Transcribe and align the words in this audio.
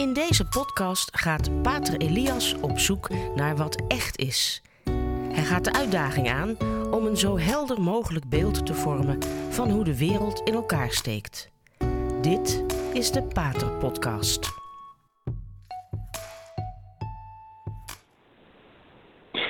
In 0.00 0.12
deze 0.12 0.48
podcast 0.48 1.18
gaat 1.18 1.62
Pater 1.62 2.00
Elias 2.00 2.60
op 2.60 2.78
zoek 2.78 3.08
naar 3.34 3.56
wat 3.56 3.84
echt 3.88 4.18
is. 4.18 4.62
Hij 5.32 5.44
gaat 5.44 5.64
de 5.64 5.72
uitdaging 5.72 6.30
aan 6.30 6.56
om 6.90 7.06
een 7.06 7.16
zo 7.16 7.38
helder 7.38 7.80
mogelijk 7.80 8.28
beeld 8.28 8.66
te 8.66 8.74
vormen 8.74 9.22
van 9.50 9.70
hoe 9.70 9.84
de 9.84 9.98
wereld 9.98 10.40
in 10.40 10.54
elkaar 10.54 10.90
steekt. 10.90 11.50
Dit 12.20 12.64
is 12.92 13.10
de 13.10 13.22
Pater 13.22 13.70
Podcast. 13.78 14.48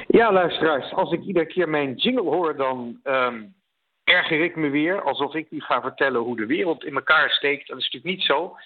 Ja, 0.06 0.32
luisteraars, 0.32 0.92
als 0.92 1.12
ik 1.12 1.22
iedere 1.22 1.46
keer 1.46 1.68
mijn 1.68 1.94
jingle 1.94 2.30
hoor, 2.30 2.56
dan 2.56 3.00
ehm, 3.02 3.42
erger 4.04 4.40
ik 4.40 4.56
me 4.56 4.68
weer 4.68 5.02
alsof 5.02 5.34
ik 5.34 5.50
u 5.50 5.60
ga 5.60 5.80
vertellen 5.80 6.20
hoe 6.20 6.36
de 6.36 6.46
wereld 6.46 6.84
in 6.84 6.94
elkaar 6.94 7.30
steekt. 7.30 7.68
Dat 7.68 7.78
is 7.78 7.84
natuurlijk 7.84 8.16
niet 8.16 8.26
zo. 8.26 8.56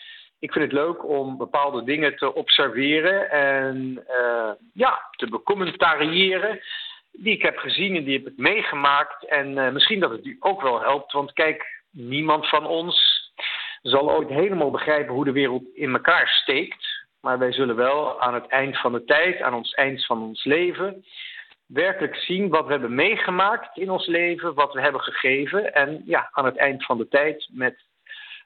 Ik 0.45 0.53
vind 0.53 0.65
het 0.65 0.73
leuk 0.73 1.09
om 1.09 1.37
bepaalde 1.37 1.84
dingen 1.84 2.16
te 2.16 2.34
observeren 2.34 3.30
en 3.30 4.05
uh, 4.11 4.51
ja, 4.75 5.09
te 5.11 5.29
becommentariëren. 5.29 6.61
Die 7.12 7.33
ik 7.33 7.43
heb 7.43 7.57
gezien 7.57 7.97
en 7.97 8.05
die 8.05 8.19
heb 8.19 8.27
ik 8.27 8.37
meegemaakt. 8.37 9.27
En 9.29 9.57
uh, 9.57 9.71
misschien 9.71 10.01
dat 10.01 10.11
het 10.11 10.25
u 10.25 10.37
ook 10.41 10.62
wel 10.62 10.80
helpt. 10.80 11.12
Want 11.12 11.33
kijk, 11.33 11.83
niemand 11.91 12.49
van 12.49 12.66
ons 12.66 12.97
zal 13.83 14.11
ooit 14.11 14.29
helemaal 14.29 14.71
begrijpen 14.71 15.15
hoe 15.15 15.25
de 15.25 15.33
wereld 15.33 15.65
in 15.75 15.93
elkaar 15.93 16.29
steekt. 16.29 17.07
Maar 17.21 17.38
wij 17.38 17.52
zullen 17.52 17.77
wel 17.77 18.21
aan 18.21 18.35
het 18.35 18.47
eind 18.47 18.80
van 18.80 18.93
de 18.93 19.05
tijd, 19.05 19.41
aan 19.41 19.55
ons 19.55 19.73
eind 19.73 20.07
van 20.07 20.23
ons 20.23 20.45
leven, 20.45 21.05
werkelijk 21.66 22.16
zien 22.16 22.49
wat 22.49 22.65
we 22.65 22.71
hebben 22.71 22.95
meegemaakt 22.95 23.77
in 23.77 23.91
ons 23.91 24.07
leven, 24.07 24.55
wat 24.55 24.73
we 24.73 24.80
hebben 24.80 25.01
gegeven. 25.01 25.74
En 25.74 26.02
ja, 26.05 26.29
aan 26.33 26.45
het 26.45 26.57
eind 26.57 26.85
van 26.85 26.99
de 26.99 27.09
tijd, 27.09 27.49
met 27.52 27.93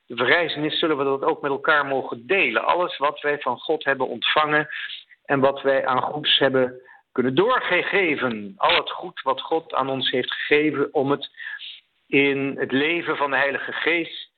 de 0.08 0.16
verrijzenis, 0.16 0.78
zullen 0.78 0.98
we 0.98 1.04
dat 1.04 1.22
ook 1.22 1.40
met 1.40 1.50
elkaar 1.50 1.86
mogen 1.86 2.26
delen. 2.26 2.64
Alles 2.64 2.96
wat 2.96 3.20
wij 3.20 3.38
van 3.38 3.58
God 3.58 3.84
hebben 3.84 4.08
ontvangen 4.08 4.68
en 5.24 5.40
wat 5.40 5.62
wij 5.62 5.86
aan 5.86 6.02
goeds 6.02 6.38
hebben 6.38 6.80
kunnen 7.12 7.34
doorgeven. 7.34 8.54
Al 8.56 8.76
het 8.76 8.90
goed 8.90 9.20
wat 9.22 9.40
God 9.40 9.74
aan 9.74 9.88
ons 9.88 10.10
heeft 10.10 10.32
gegeven 10.32 10.94
om 10.94 11.10
het 11.10 11.30
in 12.06 12.56
het 12.58 12.72
leven 12.72 13.16
van 13.16 13.30
de 13.30 13.36
Heilige 13.36 13.72
Geest 13.72 14.30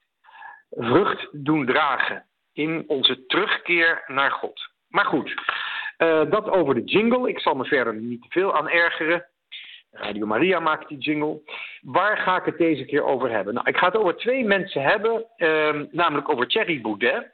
vrucht 0.70 1.28
doen 1.32 1.66
dragen. 1.66 2.24
In 2.52 2.84
onze 2.86 3.26
terugkeer 3.26 4.04
naar 4.06 4.30
God. 4.30 4.68
Maar 4.88 5.04
goed, 5.04 5.34
uh, 5.98 6.30
dat 6.30 6.48
over 6.48 6.74
de 6.74 6.84
jingle. 6.84 7.28
Ik 7.28 7.40
zal 7.40 7.54
me 7.54 7.64
verder 7.64 7.94
niet 7.94 8.22
te 8.22 8.28
veel 8.30 8.56
aan 8.56 8.68
ergeren. 8.68 9.26
Radio 9.90 10.26
Maria 10.26 10.60
maakt 10.60 10.88
die 10.88 10.98
jingle. 10.98 11.40
Waar 11.80 12.16
ga 12.16 12.36
ik 12.36 12.44
het 12.44 12.58
deze 12.58 12.84
keer 12.84 13.04
over 13.04 13.30
hebben? 13.30 13.54
Nou, 13.54 13.68
ik 13.68 13.76
ga 13.76 13.86
het 13.86 13.96
over 13.96 14.16
twee 14.16 14.44
mensen 14.44 14.82
hebben, 14.82 15.26
uh, 15.36 15.80
namelijk 15.90 16.28
over 16.28 16.48
Thierry 16.48 16.80
Boudet 16.80 17.32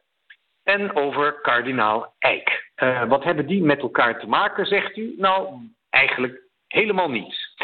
en 0.63 0.95
over 0.95 1.41
kardinaal 1.41 2.15
Eijk. 2.19 2.71
Uh, 2.83 3.09
wat 3.09 3.25
hebben 3.25 3.47
die 3.47 3.63
met 3.63 3.81
elkaar 3.81 4.21
te 4.21 4.27
maken, 4.27 4.67
zegt 4.67 4.97
u? 4.97 5.15
Nou, 5.17 5.59
eigenlijk 5.91 6.41
helemaal 6.69 7.11
niets. 7.11 7.57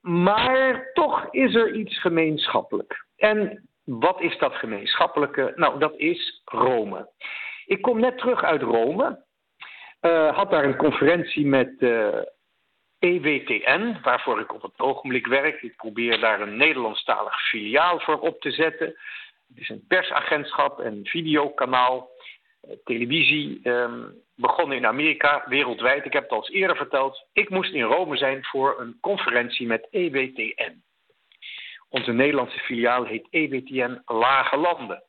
Maar 0.00 0.90
toch 0.92 1.26
is 1.30 1.54
er 1.54 1.74
iets 1.74 2.00
gemeenschappelijk. 2.00 3.06
En 3.16 3.68
wat 3.84 4.20
is 4.20 4.38
dat 4.38 4.54
gemeenschappelijke? 4.54 5.52
Nou, 5.56 5.78
dat 5.78 5.96
is 5.96 6.42
Rome. 6.44 7.08
Ik 7.66 7.82
kom 7.82 8.00
net 8.00 8.18
terug 8.18 8.44
uit 8.44 8.62
Rome. 8.62 9.24
Uh, 10.00 10.36
had 10.36 10.50
daar 10.50 10.64
een 10.64 10.76
conferentie 10.76 11.46
met 11.46 11.72
uh, 11.78 12.08
EWTN, 13.00 13.96
waarvoor 14.02 14.40
ik 14.40 14.54
op 14.54 14.62
het 14.62 14.78
ogenblik 14.80 15.26
werk. 15.26 15.62
Ik 15.62 15.76
probeer 15.76 16.20
daar 16.20 16.40
een 16.40 16.56
Nederlandstalig 16.56 17.48
filiaal 17.48 18.00
voor 18.00 18.20
op 18.20 18.40
te 18.40 18.50
zetten. 18.50 18.86
Het 19.48 19.58
is 19.58 19.68
een 19.68 19.84
persagentschap 19.88 20.80
en 20.80 21.00
videokanaal. 21.02 22.08
Uh, 22.62 22.74
televisie 22.84 23.68
um, 23.68 24.14
begonnen 24.34 24.76
in 24.76 24.86
Amerika, 24.86 25.44
wereldwijd. 25.46 26.04
Ik 26.04 26.12
heb 26.12 26.22
het 26.22 26.32
al 26.32 26.38
eens 26.38 26.50
eerder 26.50 26.76
verteld. 26.76 27.26
Ik 27.32 27.48
moest 27.48 27.72
in 27.72 27.82
Rome 27.82 28.16
zijn 28.16 28.44
voor 28.44 28.80
een 28.80 28.98
conferentie 29.00 29.66
met 29.66 29.88
EWTN. 29.90 30.82
Onze 31.88 32.12
Nederlandse 32.12 32.58
filiaal 32.58 33.04
heet 33.04 33.26
EWTN 33.30 34.02
Lage 34.06 34.56
Landen. 34.56 35.02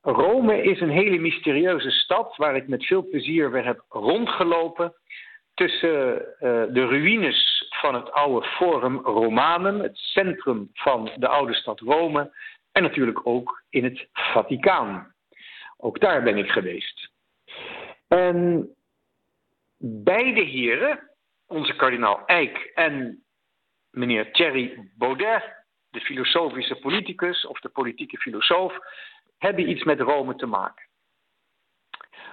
Rome 0.00 0.62
is 0.62 0.80
een 0.80 0.90
hele 0.90 1.18
mysterieuze 1.18 1.90
stad 1.90 2.36
waar 2.36 2.56
ik 2.56 2.68
met 2.68 2.86
veel 2.86 3.08
plezier 3.08 3.50
weer 3.50 3.64
heb 3.64 3.84
rondgelopen. 3.88 4.94
Tussen 5.54 6.14
uh, 6.14 6.20
de 6.74 6.86
ruïnes 6.86 7.66
van 7.70 7.94
het 7.94 8.12
oude 8.12 8.46
Forum 8.46 8.98
Romanum, 8.98 9.80
het 9.80 9.96
centrum 9.96 10.70
van 10.72 11.10
de 11.16 11.28
oude 11.28 11.54
stad 11.54 11.80
Rome. 11.80 12.34
En 12.72 12.82
natuurlijk 12.82 13.26
ook 13.26 13.62
in 13.70 13.84
het 13.84 14.08
Vaticaan. 14.12 15.14
Ook 15.76 16.00
daar 16.00 16.22
ben 16.22 16.36
ik 16.36 16.50
geweest. 16.50 17.10
En 18.08 18.68
beide 19.78 20.40
heren, 20.40 21.10
onze 21.46 21.76
kardinaal 21.76 22.26
Eijk 22.26 22.70
en 22.74 23.24
meneer 23.90 24.32
Thierry 24.32 24.90
Baudet, 24.96 25.64
de 25.90 26.00
filosofische 26.00 26.74
politicus 26.74 27.46
of 27.46 27.60
de 27.60 27.68
politieke 27.68 28.18
filosoof, 28.18 28.78
hebben 29.38 29.70
iets 29.70 29.84
met 29.84 30.00
Rome 30.00 30.34
te 30.34 30.46
maken. 30.46 30.86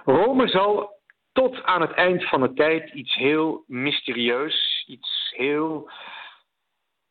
Rome 0.04 0.48
zal 0.48 0.99
tot 1.32 1.62
aan 1.62 1.80
het 1.80 1.92
eind 1.92 2.28
van 2.28 2.40
de 2.40 2.52
tijd 2.52 2.92
iets 2.92 3.14
heel 3.14 3.64
mysterieus, 3.66 4.84
iets 4.86 5.32
heel 5.36 5.90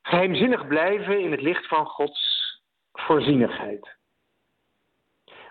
geheimzinnig 0.01 0.67
blijven 0.67 1.19
in 1.19 1.31
het 1.31 1.41
licht 1.41 1.67
van 1.67 1.85
Gods 1.85 2.39
voorzienigheid. 2.91 3.97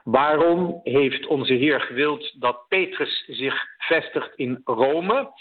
Waarom 0.05 0.81
heeft 0.83 1.27
onze 1.27 1.53
Heer 1.53 1.81
gewild 1.81 2.41
dat 2.41 2.69
Petrus 2.69 3.25
zich 3.27 3.65
vestigt 3.79 4.35
in 4.35 4.61
Rome 4.65 5.33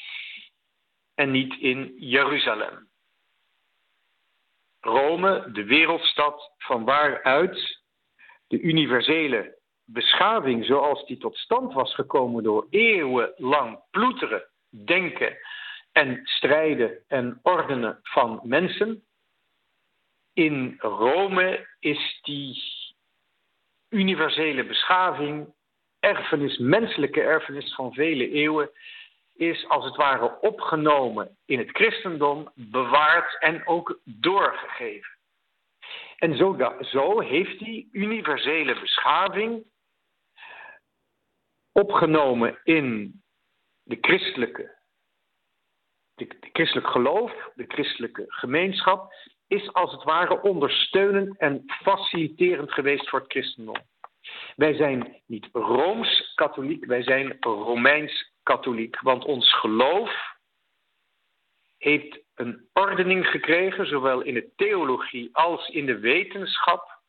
en 1.16 1.32
niet 1.32 1.60
in 1.60 1.94
Jeruzalem? 1.98 2.90
Rome, 4.80 5.52
de 5.52 5.64
wereldstad 5.64 6.54
van 6.58 6.86
waaruit 6.86 7.82
de 8.48 8.60
universele 8.60 9.57
beschaving 9.90 10.66
zoals 10.66 11.06
die 11.06 11.18
tot 11.18 11.38
stand 11.38 11.74
was 11.74 11.96
gekomen 11.96 12.44
door 12.44 12.68
eeuwenlang 12.70 13.80
ploeteren, 13.92 14.44
denken 14.70 15.38
en 15.92 16.22
strijden 16.24 17.04
en 17.08 17.40
ordenen 17.42 18.00
van 18.04 18.40
mensen. 18.44 19.04
In 20.34 20.76
Rome 20.80 21.68
is 21.80 22.20
die 22.22 22.64
universele 23.90 24.66
beschaving, 24.66 25.54
erfenis, 26.00 26.58
menselijke 26.58 27.22
erfenis 27.22 27.76
van 27.76 27.94
vele 27.94 28.32
eeuwen, 28.32 28.70
is 29.36 29.68
als 29.68 29.86
het 29.86 29.96
ware 29.96 30.40
opgenomen 30.42 31.38
in 31.46 31.60
het 31.60 31.70
christendom, 31.70 32.52
bewaard 32.56 33.40
en 33.40 33.68
ook 33.68 34.00
doorgegeven. 34.04 35.16
En 36.18 36.38
zo, 36.38 36.76
zo 36.82 37.20
heeft 37.20 37.60
die 37.60 37.90
universele 37.92 38.80
beschaving 38.80 39.66
opgenomen 41.78 42.60
in 42.64 43.22
de 43.84 43.98
christelijke, 44.02 44.78
de, 46.16 46.28
christelijk 46.52 46.88
geloof, 46.88 47.52
de 47.56 47.66
christelijke 47.68 48.24
gemeenschap, 48.28 49.14
is 49.48 49.74
als 49.74 49.92
het 49.92 50.04
ware 50.04 50.42
ondersteunend 50.42 51.38
en 51.38 51.64
faciliterend 51.66 52.72
geweest 52.72 53.10
voor 53.10 53.20
het 53.20 53.32
christendom. 53.32 53.76
Wij 54.56 54.74
zijn 54.74 55.22
niet 55.26 55.50
rooms-katholiek, 55.52 56.86
wij 56.86 57.04
zijn 57.04 57.38
Romeins-katholiek, 57.40 59.00
want 59.02 59.26
ons 59.26 59.54
geloof 59.54 60.36
heeft 61.78 62.20
een 62.36 62.70
ordening 62.74 63.28
gekregen, 63.28 63.88
zowel 63.88 64.22
in 64.22 64.34
de 64.34 64.52
theologie 64.56 65.30
als 65.32 65.70
in 65.70 65.86
de 65.86 66.00
wetenschap, 66.00 67.02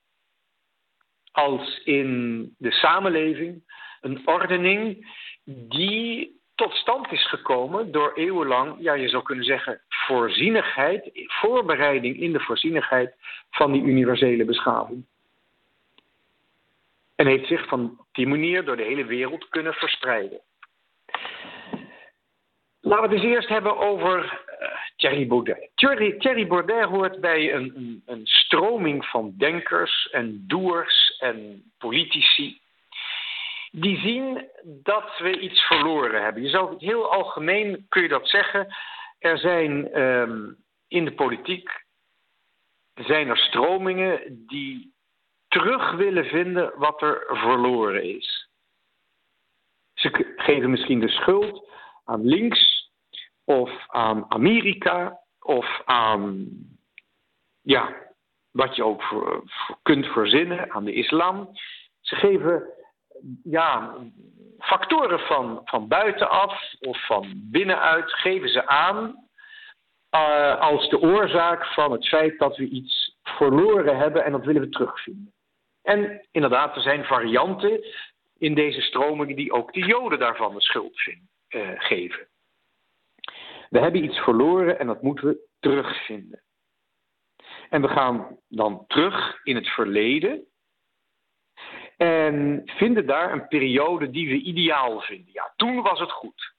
als 1.33 1.81
in 1.85 2.55
de 2.59 2.71
samenleving. 2.73 3.68
Een 4.01 4.21
ordening 4.25 5.07
die 5.45 6.37
tot 6.55 6.73
stand 6.73 7.13
is 7.13 7.29
gekomen 7.29 7.93
door 7.93 8.13
eeuwenlang, 8.15 8.77
ja, 8.79 8.93
je 8.93 9.09
zou 9.09 9.23
kunnen 9.23 9.45
zeggen, 9.45 9.81
voorzienigheid, 9.89 11.11
voorbereiding 11.27 12.21
in 12.21 12.33
de 12.33 12.41
voorzienigheid 12.41 13.15
van 13.51 13.73
die 13.73 13.83
universele 13.83 14.45
beschaving. 14.45 15.05
En 17.15 17.27
heeft 17.27 17.47
zich 17.47 17.69
van 17.69 18.07
die 18.13 18.27
manier 18.27 18.65
door 18.65 18.77
de 18.77 18.83
hele 18.83 19.05
wereld 19.05 19.49
kunnen 19.49 19.75
verspreiden. 19.75 20.41
Laten 22.81 23.09
we 23.09 23.15
het 23.15 23.25
eerst 23.25 23.49
hebben 23.49 23.79
over 23.79 24.25
uh, 24.61 24.69
Thierry 24.97 25.27
Baudet. 25.27 25.71
Thierry, 25.75 26.19
Thierry, 26.19 26.47
Baudet 26.47 26.85
hoort 26.85 27.21
bij 27.21 27.55
een, 27.55 27.73
een, 27.77 28.03
een 28.07 28.27
stroming 28.27 29.05
van 29.05 29.35
denkers 29.37 30.09
en 30.11 30.45
doers 30.47 31.17
en 31.19 31.63
politici. 31.79 32.61
Die 33.71 33.99
zien 33.99 34.49
dat 34.65 35.19
we 35.19 35.39
iets 35.39 35.61
verloren 35.61 36.23
hebben. 36.23 36.43
Je 36.43 36.49
zou 36.49 36.75
heel 36.79 37.13
algemeen 37.13 37.87
kun 37.89 38.03
je 38.03 38.09
dat 38.09 38.29
zeggen. 38.29 38.77
Er 39.19 39.39
zijn 39.39 40.01
um, 40.03 40.65
in 40.89 41.05
de 41.05 41.13
politiek 41.13 41.87
zijn 42.95 43.29
er 43.29 43.39
stromingen 43.39 44.47
die 44.47 44.95
terug 45.49 45.93
willen 45.93 46.25
vinden 46.25 46.73
wat 46.77 47.03
er 47.03 47.25
verloren 47.29 48.03
is. 48.03 48.49
Ze 49.95 50.35
geven 50.37 50.71
misschien 50.71 51.01
de 51.01 51.09
schuld 51.09 51.71
aan 52.05 52.25
links 52.25 52.91
of 53.45 53.71
aan 53.87 54.25
Amerika 54.29 55.21
of 55.41 55.83
aan 55.85 56.49
ja, 57.61 57.95
wat 58.51 58.77
je 58.77 58.85
ook 58.85 59.03
kunt 59.83 60.07
verzinnen 60.07 60.71
aan 60.71 60.85
de 60.85 60.93
islam. 60.93 61.51
Ze 62.01 62.17
geven 62.17 62.73
ja, 63.43 63.95
factoren 64.59 65.19
van, 65.19 65.61
van 65.65 65.89
buitenaf 65.89 66.75
of 66.81 67.07
van 67.07 67.41
binnenuit 67.51 68.13
geven 68.13 68.49
ze 68.49 68.67
aan 68.67 69.27
uh, 70.15 70.61
als 70.61 70.89
de 70.89 71.01
oorzaak 71.01 71.67
van 71.67 71.93
het 71.93 72.09
feit 72.09 72.39
dat 72.39 72.57
we 72.57 72.69
iets 72.69 73.17
verloren 73.23 73.97
hebben 73.97 74.25
en 74.25 74.33
dat 74.33 74.45
willen 74.45 74.63
we 74.63 74.69
terugvinden. 74.69 75.33
En 75.83 76.27
inderdaad, 76.31 76.77
er 76.77 76.83
zijn 76.83 77.05
varianten 77.05 77.85
in 78.39 78.55
deze 78.55 78.81
stromingen 78.81 79.37
die 79.37 79.53
ook 79.53 79.73
de 79.73 79.87
Joden 79.87 80.19
daarvan 80.19 80.55
de 80.55 80.61
schuld 80.61 81.01
uh, 81.49 81.71
geven. 81.75 82.29
We 83.69 83.79
hebben 83.79 84.05
iets 84.05 84.19
verloren 84.19 84.79
en 84.79 84.87
dat 84.87 85.03
moeten 85.03 85.27
we 85.27 85.47
terugvinden. 85.61 86.43
En 87.69 87.83
we 87.83 87.89
gaan 87.89 88.39
dan 88.49 88.85
terug 88.87 89.41
in 89.45 89.57
het 89.57 89.69
verleden 89.69 90.47
en 91.99 92.63
vinden 92.65 93.07
daar 93.07 93.33
een 93.33 93.49
periode 93.49 94.11
die 94.11 94.29
we 94.29 94.35
ideaal 94.35 95.01
vinden. 95.01 95.33
Ja, 95.33 95.53
toen 95.57 95.83
was 95.83 96.01
het 96.01 96.11
goed. 96.11 96.55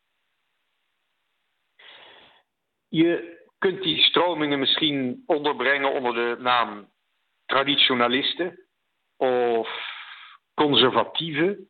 Je 2.88 3.38
kunt 3.57 3.83
die 3.83 4.01
stromingen 4.01 4.59
misschien 4.59 5.24
onderbrengen 5.25 5.91
onder 5.94 6.13
de 6.13 6.41
naam 6.41 6.89
traditionalisten 7.45 8.68
of 9.18 9.69
conservatieven. 10.53 11.69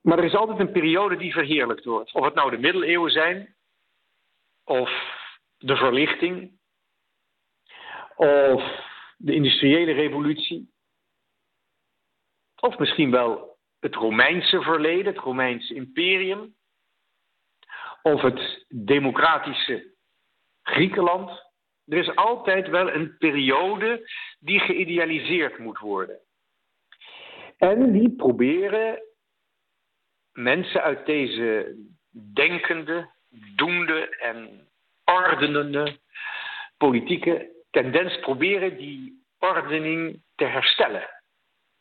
Maar 0.00 0.18
er 0.18 0.24
is 0.24 0.34
altijd 0.34 0.58
een 0.58 0.72
periode 0.72 1.16
die 1.16 1.32
verheerlijkt 1.32 1.84
wordt. 1.84 2.12
Of 2.12 2.24
het 2.24 2.34
nou 2.34 2.50
de 2.50 2.58
middeleeuwen 2.58 3.10
zijn, 3.10 3.56
of 4.64 4.90
de 5.58 5.76
verlichting, 5.76 6.58
of 8.16 8.62
de 9.16 9.34
industriële 9.34 9.92
revolutie, 9.92 10.74
of 12.60 12.78
misschien 12.78 13.10
wel 13.10 13.56
het 13.80 13.94
Romeinse 13.94 14.62
verleden, 14.62 15.14
het 15.14 15.22
Romeinse 15.22 15.74
imperium, 15.74 16.54
of 18.02 18.22
het 18.22 18.64
democratische 18.68 19.94
Griekenland. 20.62 21.44
Er 21.86 21.98
is 21.98 22.14
altijd 22.14 22.68
wel 22.68 22.90
een 22.92 23.16
periode 23.18 24.10
die 24.38 24.60
geïdealiseerd 24.60 25.58
moet 25.58 25.78
worden. 25.78 26.20
En 27.56 27.92
die 27.92 28.16
proberen 28.16 29.02
mensen 30.32 30.82
uit 30.82 31.06
deze 31.06 31.76
denkende, 32.34 33.10
doende 33.56 34.16
en 34.16 34.68
ordenende 35.04 35.98
politieke 36.76 37.50
tendens 37.70 38.18
proberen 38.20 38.76
die 38.76 39.24
ordening 39.38 40.22
te 40.34 40.44
herstellen. 40.44 41.15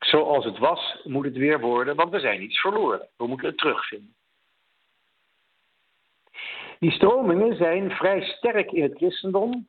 Zoals 0.05 0.45
het 0.45 0.57
was, 0.57 0.97
moet 1.03 1.25
het 1.25 1.37
weer 1.37 1.59
worden, 1.59 1.95
want 1.95 2.11
we 2.11 2.19
zijn 2.19 2.43
iets 2.43 2.59
verloren. 2.59 3.07
We 3.17 3.27
moeten 3.27 3.47
het 3.47 3.57
terugvinden. 3.57 4.15
Die 6.79 6.91
stromingen 6.91 7.55
zijn 7.55 7.91
vrij 7.91 8.21
sterk 8.21 8.71
in 8.71 8.83
het 8.83 8.97
christendom. 8.97 9.67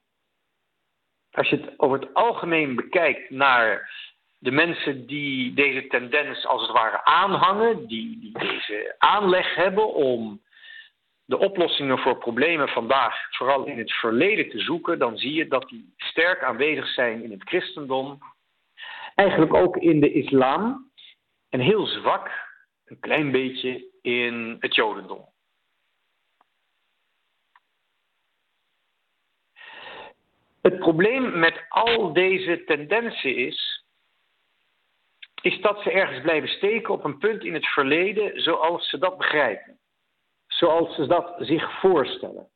Als 1.33 1.49
je 1.49 1.57
het 1.57 1.79
over 1.79 2.01
het 2.01 2.15
algemeen 2.15 2.75
bekijkt 2.75 3.31
naar 3.31 3.91
de 4.39 4.51
mensen 4.51 5.07
die 5.07 5.55
deze 5.55 5.87
tendens 5.87 6.47
als 6.47 6.63
het 6.63 6.71
ware 6.71 7.05
aanhangen, 7.05 7.87
die, 7.87 8.19
die 8.19 8.39
deze 8.39 8.95
aanleg 8.99 9.55
hebben 9.55 9.95
om 9.95 10.43
de 11.25 11.39
oplossingen 11.39 11.99
voor 11.99 12.19
problemen 12.19 12.69
vandaag 12.69 13.15
vooral 13.31 13.65
in 13.65 13.79
het 13.79 13.93
verleden 13.93 14.49
te 14.49 14.59
zoeken, 14.59 14.99
dan 14.99 15.17
zie 15.17 15.33
je 15.33 15.49
dat 15.49 15.69
die 15.69 15.95
sterk 15.97 16.43
aanwezig 16.43 16.89
zijn 16.89 17.23
in 17.23 17.31
het 17.31 17.43
christendom, 17.43 18.19
eigenlijk 19.17 19.55
ook 19.55 19.77
in 19.77 20.01
de 20.01 20.13
islam 20.13 20.91
en 21.49 21.61
heel 21.61 21.87
zwak, 21.87 22.31
een 22.85 23.01
klein 23.01 23.31
beetje 23.31 23.91
in 24.03 24.57
het 24.61 24.75
jodendom. 24.75 25.29
Het 30.63 30.79
probleem 30.79 31.39
met 31.39 31.65
al 31.69 32.13
deze 32.13 32.65
tendensen 32.65 33.37
is, 33.37 33.85
is 35.43 35.61
dat 35.61 35.83
ze 35.83 35.91
ergens 35.91 36.21
blijven 36.21 36.49
steken 36.49 36.95
op 36.95 37.05
een 37.05 37.19
punt 37.19 37.45
in 37.45 37.55
het 37.55 37.67
verleden 37.67 38.41
zoals 38.41 38.89
ze 38.89 38.99
dat 38.99 39.17
begrijpen. 39.17 39.79
Zoals 40.47 40.95
ze 40.95 41.07
dat 41.07 41.35
zich 41.39 41.81
voorstellen. 41.81 42.51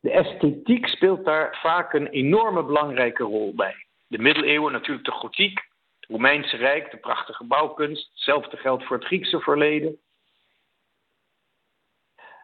De 0.00 0.10
esthetiek 0.10 0.86
speelt 0.86 1.24
daar 1.24 1.58
vaak 1.60 1.92
een 1.92 2.08
enorme 2.08 2.64
belangrijke 2.64 3.22
rol 3.22 3.54
bij. 3.54 3.86
De 4.14 4.22
middeleeuwen 4.22 4.72
natuurlijk 4.72 5.04
de 5.04 5.12
gotiek, 5.12 5.58
het 6.00 6.10
Romeinse 6.10 6.56
Rijk, 6.56 6.90
de 6.90 6.96
prachtige 6.96 7.44
bouwkunst. 7.44 8.08
Hetzelfde 8.10 8.56
geldt 8.56 8.84
voor 8.84 8.96
het 8.96 9.06
Griekse 9.06 9.40
verleden. 9.40 9.98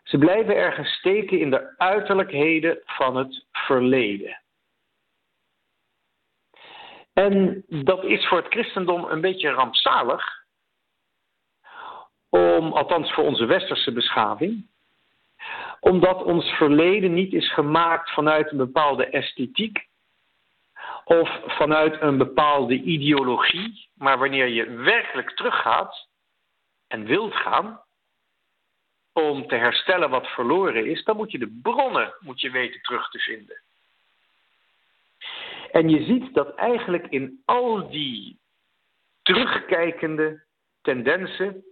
Ze 0.02 0.18
blijven 0.18 0.56
ergens 0.56 0.92
steken 0.92 1.38
in 1.38 1.50
de 1.50 1.78
uiterlijkheden 1.78 2.78
van 2.84 3.16
het 3.16 3.46
verleden. 3.52 4.40
En 7.12 7.64
dat 7.68 8.04
is 8.04 8.26
voor 8.26 8.38
het 8.38 8.52
christendom 8.52 9.04
een 9.04 9.20
beetje 9.20 9.50
rampzalig. 9.50 10.44
Om, 12.28 12.72
althans 12.72 13.12
voor 13.12 13.24
onze 13.24 13.44
westerse 13.44 13.92
beschaving. 13.92 14.66
Omdat 15.80 16.22
ons 16.22 16.44
verleden 16.46 17.14
niet 17.14 17.32
is 17.32 17.52
gemaakt 17.52 18.10
vanuit 18.10 18.50
een 18.50 18.56
bepaalde 18.56 19.06
esthetiek. 19.06 19.88
Of 21.04 21.40
vanuit 21.46 22.00
een 22.00 22.18
bepaalde 22.18 22.74
ideologie. 22.74 23.88
Maar 23.94 24.18
wanneer 24.18 24.46
je 24.46 24.70
werkelijk 24.70 25.30
teruggaat 25.30 26.08
en 26.86 27.04
wilt 27.04 27.34
gaan 27.34 27.80
om 29.12 29.46
te 29.46 29.54
herstellen 29.54 30.10
wat 30.10 30.26
verloren 30.26 30.86
is, 30.86 31.04
dan 31.04 31.16
moet 31.16 31.30
je 31.30 31.38
de 31.38 31.58
bronnen 31.62 32.14
moet 32.20 32.40
je 32.40 32.50
weten 32.50 32.82
terug 32.82 33.10
te 33.10 33.18
vinden. 33.18 33.60
En 35.72 35.88
je 35.88 36.04
ziet 36.04 36.34
dat 36.34 36.54
eigenlijk 36.54 37.06
in 37.06 37.42
al 37.44 37.90
die 37.90 38.38
terugkijkende 39.22 40.42
tendensen, 40.82 41.64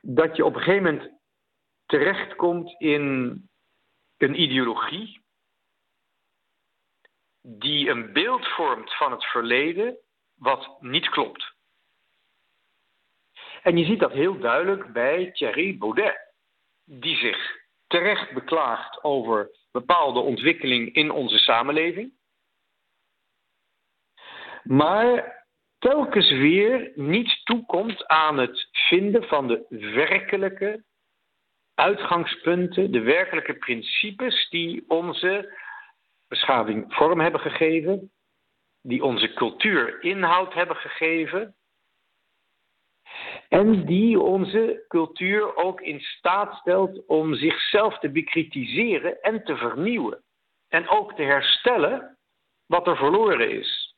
dat 0.00 0.36
je 0.36 0.44
op 0.44 0.54
een 0.54 0.62
gegeven 0.62 0.82
moment 0.82 1.10
terechtkomt 1.86 2.74
in 2.80 3.02
een 4.16 4.40
ideologie 4.40 5.20
die 7.48 7.88
een 7.90 8.12
beeld 8.12 8.46
vormt 8.46 8.94
van 8.94 9.12
het 9.12 9.24
verleden 9.24 9.96
wat 10.34 10.76
niet 10.80 11.08
klopt. 11.08 11.56
En 13.62 13.76
je 13.76 13.84
ziet 13.84 14.00
dat 14.00 14.12
heel 14.12 14.38
duidelijk 14.38 14.92
bij 14.92 15.32
Thierry 15.32 15.78
Baudet, 15.78 16.18
die 16.84 17.16
zich 17.16 17.66
terecht 17.86 18.32
beklaagt 18.32 19.02
over 19.04 19.50
bepaalde 19.70 20.20
ontwikkeling 20.20 20.94
in 20.94 21.10
onze 21.10 21.38
samenleving 21.38 22.16
maar 24.68 25.46
telkens 25.78 26.30
weer 26.30 26.92
niet 26.94 27.40
toekomt 27.44 28.06
aan 28.06 28.38
het 28.38 28.68
vinden 28.72 29.24
van 29.24 29.46
de 29.46 29.66
werkelijke 29.94 30.84
uitgangspunten, 31.74 32.92
de 32.92 33.00
werkelijke 33.00 33.54
principes 33.54 34.48
die 34.48 34.84
onze 34.88 35.58
beschaving 36.28 36.94
vorm 36.94 37.20
hebben 37.20 37.40
gegeven, 37.40 38.12
die 38.82 39.04
onze 39.04 39.32
cultuur 39.32 40.02
inhoud 40.02 40.54
hebben 40.54 40.76
gegeven 40.76 41.56
en 43.48 43.86
die 43.86 44.20
onze 44.20 44.84
cultuur 44.88 45.56
ook 45.56 45.80
in 45.80 46.00
staat 46.00 46.54
stelt 46.54 47.06
om 47.06 47.34
zichzelf 47.34 47.98
te 47.98 48.10
bekritiseren 48.10 49.20
en 49.22 49.44
te 49.44 49.56
vernieuwen 49.56 50.22
en 50.68 50.88
ook 50.88 51.14
te 51.14 51.22
herstellen 51.22 52.18
wat 52.66 52.86
er 52.86 52.96
verloren 52.96 53.50
is. 53.50 53.96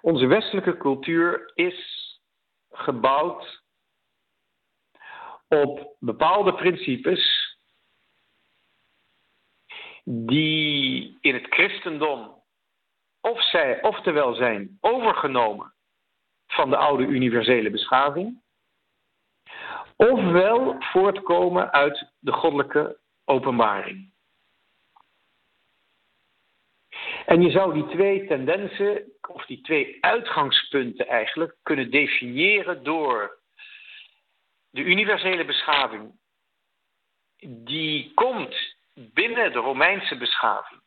Onze 0.00 0.26
westelijke 0.26 0.76
cultuur 0.76 1.50
is 1.54 2.06
gebouwd 2.70 3.62
op 5.48 5.96
bepaalde 5.98 6.54
principes 6.54 7.47
die 10.10 11.18
in 11.20 11.34
het 11.34 11.46
christendom 11.50 12.42
of 13.20 13.42
zij, 13.42 13.82
oftewel 13.82 14.34
zijn 14.34 14.78
overgenomen 14.80 15.72
van 16.46 16.70
de 16.70 16.76
oude 16.76 17.06
universele 17.06 17.70
beschaving, 17.70 18.42
ofwel 19.96 20.76
voortkomen 20.78 21.72
uit 21.72 22.12
de 22.18 22.32
goddelijke 22.32 22.98
openbaring. 23.24 24.12
En 27.26 27.42
je 27.42 27.50
zou 27.50 27.72
die 27.74 27.86
twee 27.86 28.26
tendensen, 28.26 29.12
of 29.28 29.46
die 29.46 29.60
twee 29.60 29.98
uitgangspunten 30.00 31.06
eigenlijk, 31.06 31.56
kunnen 31.62 31.90
definiëren 31.90 32.84
door 32.84 33.38
de 34.70 34.82
universele 34.82 35.44
beschaving, 35.44 36.12
die 37.46 38.14
komt 38.14 38.77
binnen 39.14 39.52
de 39.52 39.58
Romeinse 39.58 40.16
beschaving 40.16 40.80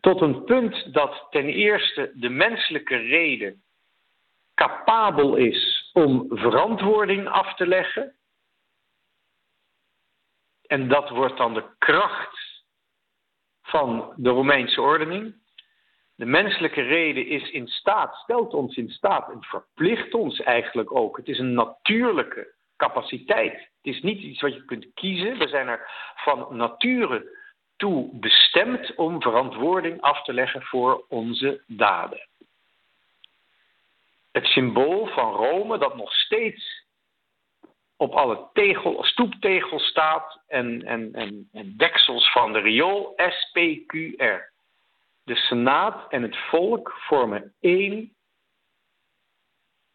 tot 0.00 0.20
een 0.20 0.44
punt 0.44 0.92
dat 0.92 1.26
ten 1.30 1.46
eerste 1.46 2.10
de 2.14 2.28
menselijke 2.28 2.96
reden 2.96 3.62
capabel 4.54 5.36
is 5.36 5.90
om 5.92 6.26
verantwoording 6.28 7.28
af 7.28 7.54
te 7.54 7.66
leggen. 7.66 8.14
En 10.66 10.88
dat 10.88 11.10
wordt 11.10 11.36
dan 11.36 11.54
de 11.54 11.64
kracht 11.78 12.64
van 13.62 14.12
de 14.16 14.30
Romeinse 14.30 14.80
ordening. 14.80 15.34
De 16.14 16.26
menselijke 16.26 16.82
reden 16.82 17.26
is 17.26 17.50
in 17.50 17.66
staat, 17.66 18.14
stelt 18.14 18.54
ons 18.54 18.76
in 18.76 18.90
staat 18.90 19.30
en 19.30 19.42
verplicht 19.42 20.14
ons 20.14 20.40
eigenlijk 20.40 20.94
ook. 20.94 21.16
Het 21.16 21.28
is 21.28 21.38
een 21.38 21.54
natuurlijke 21.54 22.54
capaciteit. 22.76 23.52
Het 23.52 23.94
is 23.94 24.02
niet 24.02 24.22
iets 24.22 24.40
wat 24.40 24.54
je 24.54 24.64
kunt 24.64 24.86
kiezen. 24.94 25.38
We 25.38 25.48
zijn 25.48 25.68
er 25.68 25.90
van 26.14 26.46
nature 26.50 27.44
toe 27.76 28.08
bestemd 28.12 28.94
om 28.94 29.22
verantwoording 29.22 30.00
af 30.00 30.22
te 30.22 30.32
leggen 30.32 30.62
voor 30.62 31.04
onze 31.08 31.62
daden. 31.66 32.28
Het 34.32 34.44
symbool 34.44 35.06
van 35.06 35.32
Rome, 35.32 35.78
dat 35.78 35.96
nog 35.96 36.12
steeds 36.12 36.84
op 37.96 38.12
alle 38.12 38.48
tegel, 38.52 39.04
stoeptegels 39.04 39.86
staat 39.86 40.42
en, 40.46 40.82
en, 40.82 41.12
en, 41.12 41.48
en 41.52 41.76
deksels 41.76 42.32
van 42.32 42.52
de 42.52 42.58
riool, 42.58 43.14
SPQR. 43.16 44.54
De 45.22 45.34
Senaat 45.34 46.12
en 46.12 46.22
het 46.22 46.36
volk 46.36 46.92
vormen 46.98 47.54
één 47.60 48.15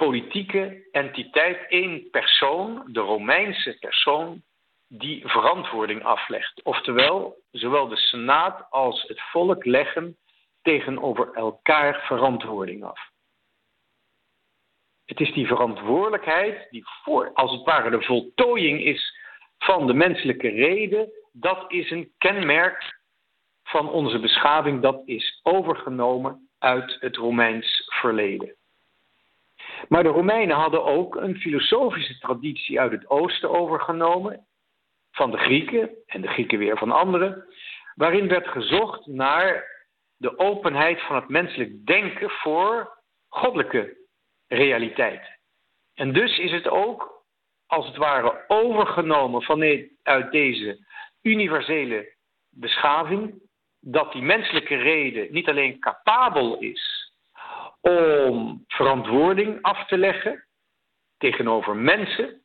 politieke 0.08 0.88
entiteit, 0.92 1.66
één 1.68 2.10
persoon, 2.10 2.84
de 2.88 3.00
Romeinse 3.00 3.78
persoon, 3.80 4.42
die 4.88 5.28
verantwoording 5.28 6.04
aflegt. 6.04 6.64
Oftewel, 6.64 7.38
zowel 7.52 7.88
de 7.88 7.96
Senaat 7.96 8.68
als 8.70 9.04
het 9.08 9.22
volk 9.22 9.66
leggen 9.66 10.18
tegenover 10.62 11.34
elkaar 11.34 12.06
verantwoording 12.06 12.84
af. 12.84 13.00
Het 15.06 15.20
is 15.20 15.34
die 15.34 15.48
verantwoordelijkheid 15.48 16.68
die 16.70 16.84
voor, 17.04 17.34
als 17.34 17.52
het 17.52 17.64
ware, 17.64 17.90
de 17.90 18.02
voltooiing 18.02 18.82
is 18.82 19.18
van 19.58 19.88
de 19.88 19.94
menselijke 19.94 20.50
reden. 20.50 21.12
Dat 21.32 21.72
is 21.72 21.92
een 21.92 22.12
kenmerk 22.18 23.00
van 23.64 23.90
onze 23.90 24.20
beschaving, 24.20 24.82
dat 24.82 25.02
is 25.06 25.40
overgenomen 25.44 26.50
uit 26.60 26.98
het 27.00 27.16
Romeins 27.16 27.84
verleden. 28.00 28.56
Maar 29.88 30.04
de 30.04 30.10
Romeinen 30.10 30.56
hadden 30.56 30.84
ook 30.84 31.16
een 31.16 31.36
filosofische 31.36 32.18
traditie 32.18 32.80
uit 32.80 32.92
het 32.92 33.10
oosten 33.10 33.50
overgenomen, 33.50 34.46
van 35.12 35.32
de 35.32 35.38
Grieken 35.38 35.90
en 36.06 36.22
de 36.22 36.28
Grieken 36.28 36.58
weer 36.58 36.78
van 36.78 36.92
anderen, 36.92 37.46
waarin 37.96 38.28
werd 38.28 38.48
gezocht 38.48 39.06
naar 39.06 39.70
de 40.18 40.40
openheid 40.40 41.02
van 41.02 41.16
het 41.16 41.30
menselijk 41.30 41.86
denken 41.86 42.30
voor 42.30 42.98
goddelijke 43.28 43.98
realiteit. 44.48 45.40
En 45.94 46.14
dus 46.14 46.38
is 46.38 46.52
het 46.52 46.68
ook, 46.68 47.24
als 47.68 47.88
het 47.88 47.98
ware, 47.98 48.44
overgenomen 48.48 49.42
vanuit 49.42 50.32
deze 50.32 50.80
universele 51.22 52.16
beschaving, 52.50 53.50
dat 53.80 54.12
die 54.12 54.22
menselijke 54.22 54.76
reden 54.76 55.28
niet 55.32 55.50
alleen 55.50 55.80
capabel 55.80 56.60
is 56.60 57.01
om 57.82 58.64
verantwoording 58.68 59.62
af 59.62 59.88
te 59.88 59.98
leggen 59.98 60.46
tegenover 61.18 61.76
mensen, 61.76 62.42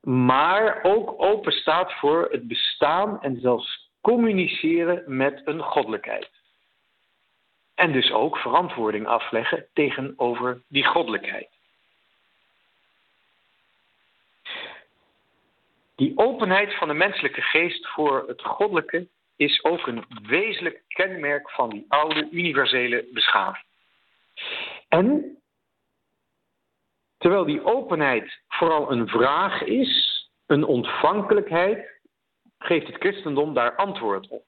maar 0.00 0.82
ook 0.82 1.22
open 1.22 1.52
staat 1.52 1.92
voor 1.92 2.28
het 2.30 2.48
bestaan 2.48 3.22
en 3.22 3.40
zelfs 3.40 3.90
communiceren 4.00 5.16
met 5.16 5.42
een 5.44 5.60
goddelijkheid. 5.60 6.30
En 7.74 7.92
dus 7.92 8.12
ook 8.12 8.36
verantwoording 8.36 9.06
afleggen 9.06 9.66
tegenover 9.72 10.62
die 10.68 10.84
goddelijkheid. 10.84 11.48
Die 15.96 16.12
openheid 16.18 16.74
van 16.74 16.88
de 16.88 16.94
menselijke 16.94 17.40
geest 17.40 17.88
voor 17.88 18.24
het 18.26 18.42
goddelijke 18.42 19.08
is 19.42 19.64
ook 19.64 19.86
een 19.86 20.04
wezenlijk 20.22 20.82
kenmerk 20.88 21.50
van 21.50 21.70
die 21.70 21.84
oude 21.88 22.28
universele 22.30 23.08
beschaving. 23.12 23.66
En 24.88 25.38
terwijl 27.18 27.44
die 27.44 27.64
openheid 27.64 28.40
vooral 28.48 28.92
een 28.92 29.08
vraag 29.08 29.62
is, 29.62 30.22
een 30.46 30.64
ontvankelijkheid, 30.64 32.00
geeft 32.58 32.86
het 32.86 32.96
christendom 32.96 33.54
daar 33.54 33.76
antwoord 33.76 34.28
op. 34.28 34.44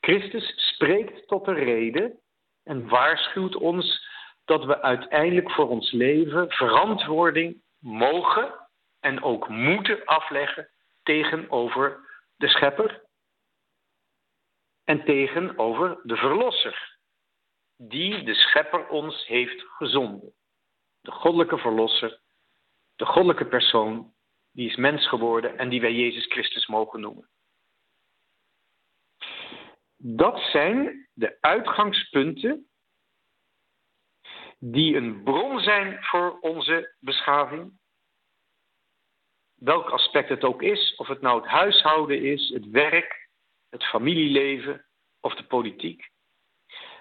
Christus 0.00 0.52
spreekt 0.56 1.28
tot 1.28 1.44
de 1.44 1.52
reden 1.52 2.18
en 2.64 2.88
waarschuwt 2.88 3.56
ons 3.56 4.08
dat 4.44 4.64
we 4.64 4.82
uiteindelijk 4.82 5.50
voor 5.50 5.68
ons 5.68 5.92
leven 5.92 6.50
verantwoording 6.50 7.62
mogen 7.78 8.54
en 9.00 9.22
ook 9.22 9.48
moeten 9.48 10.04
afleggen 10.04 10.68
tegenover 11.02 11.98
de 12.36 12.48
schepper 12.48 13.03
en 14.84 15.04
tegenover 15.04 16.00
de 16.02 16.16
verlosser, 16.16 16.98
die 17.76 18.22
de 18.22 18.34
schepper 18.34 18.88
ons 18.88 19.26
heeft 19.26 19.62
gezonden. 19.62 20.34
De 21.00 21.10
goddelijke 21.10 21.58
verlosser, 21.58 22.20
de 22.96 23.06
goddelijke 23.06 23.46
persoon, 23.46 24.14
die 24.52 24.68
is 24.68 24.76
mens 24.76 25.08
geworden 25.08 25.58
en 25.58 25.68
die 25.68 25.80
wij 25.80 25.92
Jezus 25.92 26.26
Christus 26.26 26.66
mogen 26.66 27.00
noemen. 27.00 27.28
Dat 29.96 30.40
zijn 30.40 31.08
de 31.12 31.36
uitgangspunten 31.40 32.68
die 34.58 34.96
een 34.96 35.22
bron 35.22 35.60
zijn 35.60 36.04
voor 36.04 36.38
onze 36.40 36.94
beschaving. 36.98 37.78
Welk 39.54 39.90
aspect 39.90 40.28
het 40.28 40.44
ook 40.44 40.62
is, 40.62 40.94
of 40.96 41.06
het 41.06 41.20
nou 41.20 41.40
het 41.40 41.50
huishouden 41.50 42.22
is, 42.22 42.48
het 42.48 42.70
werk, 42.70 43.23
het 43.74 43.84
familieleven 43.84 44.84
of 45.20 45.34
de 45.34 45.44
politiek. 45.44 46.10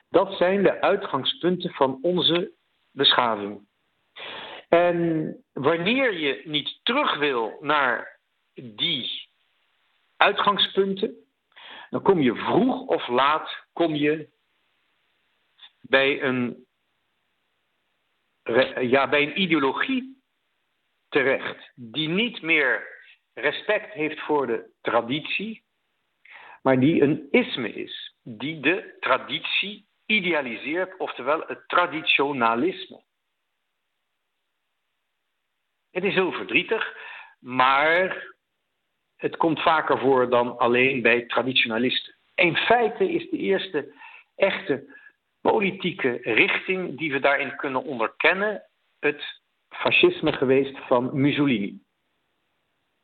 Dat 0.10 0.38
zijn 0.38 0.63
de 0.63 0.82
uitgangspunten 0.82 1.72
van 1.72 2.00
onze 2.01 2.51
beschaving. 2.92 3.68
En 4.70 5.38
wanneer 5.51 6.13
je 6.13 6.42
niet 6.46 6.80
terug 6.84 7.18
wil 7.18 7.58
naar 7.60 8.20
die 8.53 9.30
uitgangspunten, 10.18 11.15
dan 11.89 12.01
kom 12.01 12.22
je 12.22 12.36
vroeg 12.36 12.82
of 12.82 13.08
laat 13.08 13.65
kom 13.74 13.96
je 13.96 14.30
bij 15.82 16.24
een, 16.24 16.65
ja, 18.80 19.10
bij 19.10 19.22
een 19.22 19.42
ideologie 19.42 20.22
terecht 21.10 21.72
die 21.75 22.10
niet 22.10 22.42
meer 22.42 22.88
respect 23.34 23.94
heeft 23.94 24.20
voor 24.20 24.48
de 24.48 24.72
traditie, 24.82 25.62
maar 26.63 26.79
die 26.79 27.01
een 27.01 27.27
isme 27.32 27.74
is, 27.74 28.15
die 28.22 28.60
de 28.60 28.98
traditie 29.00 29.88
idealiseert, 30.05 30.98
oftewel 30.98 31.43
het 31.48 31.67
traditionalisme. 31.67 33.03
Het 35.91 36.03
is 36.03 36.13
heel 36.13 36.32
verdrietig, 36.32 36.98
maar 37.39 38.27
het 39.15 39.38
komt 39.38 39.62
vaker 39.62 40.00
voor 40.00 40.29
dan 40.29 40.58
alleen 40.58 41.01
bij 41.01 41.25
traditionalisten. 41.25 42.15
In 42.36 42.55
feite 42.55 43.12
is 43.12 43.29
de 43.29 43.38
eerste 43.38 43.93
echte 44.36 45.01
politieke 45.41 46.20
richting 46.22 46.98
die 46.98 47.12
we 47.12 47.20
daarin 47.20 47.55
kunnen 47.55 47.84
onderkennen 47.84 48.63
het 49.00 49.41
fascisme 49.70 50.34
geweest 50.34 50.77
van 50.77 51.10
Mussolini. 51.20 51.82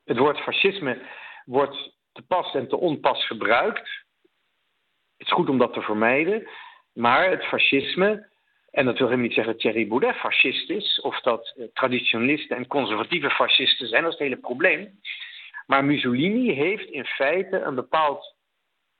Het 0.03 0.17
woord 0.17 0.39
fascisme 0.39 1.01
wordt 1.45 1.98
te 2.19 2.25
pas 2.27 2.53
en 2.53 2.67
te 2.67 2.77
onpas 2.77 3.25
gebruikt. 3.27 3.89
Het 5.17 5.27
is 5.27 5.33
goed 5.33 5.49
om 5.49 5.57
dat 5.57 5.73
te 5.73 5.81
vermijden, 5.81 6.47
maar 6.93 7.29
het 7.29 7.45
fascisme, 7.45 8.27
en 8.71 8.85
dat 8.85 8.97
wil 8.97 9.07
helemaal 9.07 9.25
niet 9.27 9.35
zeggen 9.35 9.53
dat 9.53 9.61
Thierry 9.61 9.87
Baudet 9.87 10.15
fascist 10.15 10.69
is, 10.69 11.01
of 11.01 11.21
dat 11.21 11.53
eh, 11.57 11.65
traditionalisten 11.73 12.57
en 12.57 12.67
conservatieve 12.67 13.29
fascisten 13.29 13.87
zijn, 13.87 14.03
dat 14.03 14.11
is 14.11 14.17
het 14.17 14.27
hele 14.27 14.41
probleem. 14.41 14.99
Maar 15.65 15.85
Mussolini 15.85 16.53
heeft 16.53 16.89
in 16.89 17.05
feite 17.05 17.59
een 17.59 17.75
bepaald 17.75 18.35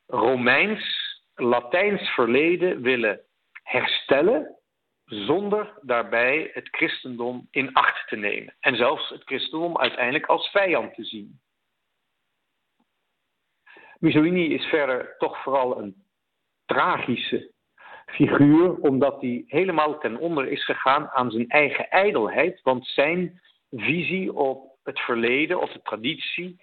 Romeins, 0.07 1.07
Latijns 1.35 2.09
verleden 2.09 2.81
willen 2.81 3.21
herstellen 3.63 4.57
zonder 5.05 5.73
daarbij 5.81 6.49
het 6.53 6.67
christendom 6.71 7.47
in 7.51 7.73
acht 7.73 8.07
te 8.07 8.15
nemen. 8.15 8.55
En 8.59 8.75
zelfs 8.75 9.09
het 9.09 9.23
christendom 9.23 9.77
uiteindelijk 9.77 10.25
als 10.25 10.49
vijand 10.49 10.93
te 10.93 11.03
zien. 11.03 11.39
Mussolini 13.99 14.53
is 14.53 14.65
verder 14.65 15.15
toch 15.17 15.43
vooral 15.43 15.79
een 15.79 15.95
tragische 16.65 17.51
figuur, 18.05 18.75
omdat 18.75 19.21
hij 19.21 19.43
helemaal 19.47 19.99
ten 19.99 20.17
onder 20.17 20.47
is 20.47 20.65
gegaan 20.65 21.09
aan 21.09 21.31
zijn 21.31 21.47
eigen 21.47 21.89
ijdelheid. 21.89 22.61
Want 22.61 22.87
zijn 22.87 23.41
visie 23.71 24.33
op 24.33 24.77
het 24.83 24.99
verleden, 24.99 25.61
op 25.61 25.71
de 25.73 25.81
traditie, 25.81 26.61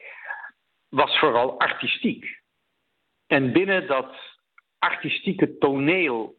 was 0.88 1.18
vooral 1.18 1.58
artistiek. 1.58 2.40
En 3.26 3.52
binnen 3.52 3.86
dat 3.86 4.14
artistieke 4.78 5.58
toneel 5.58 6.36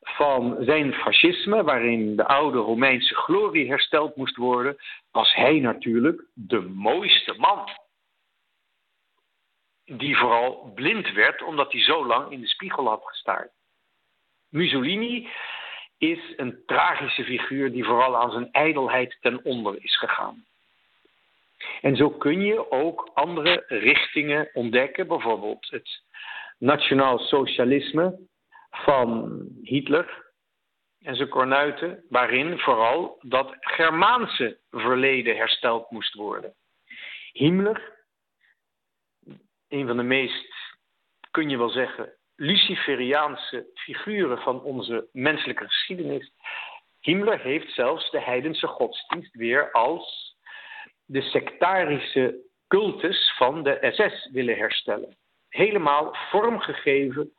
van 0.00 0.56
zijn 0.60 0.92
fascisme, 0.92 1.62
waarin 1.62 2.16
de 2.16 2.26
oude 2.26 2.58
Romeinse 2.58 3.14
glorie 3.14 3.68
hersteld 3.68 4.16
moest 4.16 4.36
worden, 4.36 4.76
was 5.10 5.34
hij 5.34 5.60
natuurlijk 5.60 6.24
de 6.34 6.60
mooiste 6.60 7.34
man. 7.38 7.68
Die 9.84 10.16
vooral 10.16 10.72
blind 10.74 11.12
werd 11.12 11.42
omdat 11.42 11.72
hij 11.72 11.80
zo 11.80 12.06
lang 12.06 12.32
in 12.32 12.40
de 12.40 12.48
spiegel 12.48 12.88
had 12.88 13.02
gestaard. 13.04 13.50
Mussolini 14.48 15.28
is 15.98 16.32
een 16.36 16.62
tragische 16.66 17.24
figuur 17.24 17.72
die 17.72 17.84
vooral 17.84 18.16
aan 18.16 18.30
zijn 18.30 18.48
ijdelheid 18.52 19.18
ten 19.20 19.44
onder 19.44 19.84
is 19.84 19.98
gegaan. 19.98 20.44
En 21.80 21.96
zo 21.96 22.10
kun 22.10 22.40
je 22.40 22.70
ook 22.70 23.10
andere 23.14 23.64
richtingen 23.66 24.50
ontdekken, 24.52 25.06
bijvoorbeeld 25.06 25.66
het 25.70 26.02
nationaal 26.58 27.18
socialisme 27.18 28.18
van 28.70 29.40
Hitler 29.62 30.32
en 31.02 31.16
zijn 31.16 31.28
kornuiten, 31.28 32.04
waarin 32.08 32.58
vooral 32.58 33.18
dat 33.20 33.56
Germaanse 33.60 34.58
verleden 34.70 35.36
hersteld 35.36 35.90
moest 35.90 36.14
worden. 36.14 36.54
Himmler, 37.32 37.91
een 39.72 39.86
van 39.86 39.96
de 39.96 40.02
meest, 40.02 40.54
kun 41.30 41.48
je 41.48 41.58
wel 41.58 41.68
zeggen, 41.68 42.12
Luciferiaanse 42.36 43.66
figuren 43.74 44.38
van 44.38 44.62
onze 44.62 45.08
menselijke 45.12 45.64
geschiedenis. 45.64 46.32
Himmler 47.00 47.40
heeft 47.40 47.72
zelfs 47.74 48.10
de 48.10 48.20
heidense 48.20 48.66
godsdienst 48.66 49.34
weer 49.34 49.70
als 49.70 50.36
de 51.04 51.20
sectarische 51.20 52.36
cultus 52.68 53.34
van 53.36 53.62
de 53.62 53.78
SS 53.92 54.30
willen 54.32 54.56
herstellen. 54.56 55.16
Helemaal 55.48 56.16
vormgegeven 56.30 57.32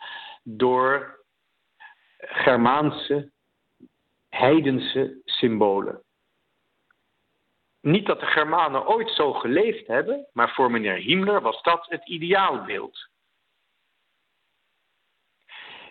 door 0.44 1.20
Germaanse, 2.18 3.32
heidense 4.30 5.22
symbolen. 5.26 6.03
Niet 7.84 8.06
dat 8.06 8.20
de 8.20 8.26
Germanen 8.26 8.88
ooit 8.88 9.10
zo 9.10 9.34
geleefd 9.34 9.88
hebben, 9.88 10.28
maar 10.34 10.54
voor 10.54 10.72
meneer 10.72 10.96
Himmler 10.96 11.42
was 11.42 11.62
dat 11.62 11.86
het 11.90 12.08
ideaalbeeld. 12.08 13.10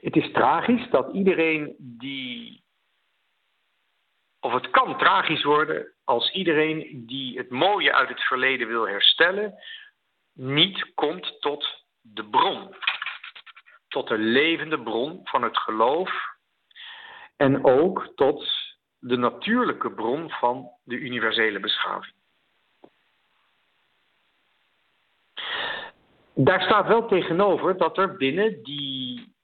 Het 0.00 0.16
is 0.16 0.32
tragisch 0.32 0.90
dat 0.90 1.14
iedereen 1.14 1.74
die. 1.78 2.64
Of 4.40 4.52
het 4.52 4.70
kan 4.70 4.98
tragisch 4.98 5.42
worden 5.42 5.92
als 6.04 6.32
iedereen 6.32 7.06
die 7.06 7.38
het 7.38 7.50
mooie 7.50 7.94
uit 7.94 8.08
het 8.08 8.20
verleden 8.20 8.68
wil 8.68 8.88
herstellen, 8.88 9.54
niet 10.32 10.94
komt 10.94 11.40
tot 11.40 11.84
de 12.00 12.28
bron. 12.28 12.74
Tot 13.88 14.08
de 14.08 14.18
levende 14.18 14.82
bron 14.82 15.20
van 15.24 15.42
het 15.42 15.58
geloof. 15.58 16.10
En 17.36 17.64
ook 17.64 18.12
tot 18.14 18.61
de 19.04 19.16
natuurlijke 19.16 19.90
bron 19.90 20.30
van 20.30 20.70
de 20.84 20.94
universele 20.94 21.60
beschaving. 21.60 22.14
Daar 26.34 26.62
staat 26.62 26.86
wel 26.86 27.08
tegenover 27.08 27.76
dat 27.76 27.98
er 27.98 28.16
binnen 28.16 28.62
die 28.62 29.34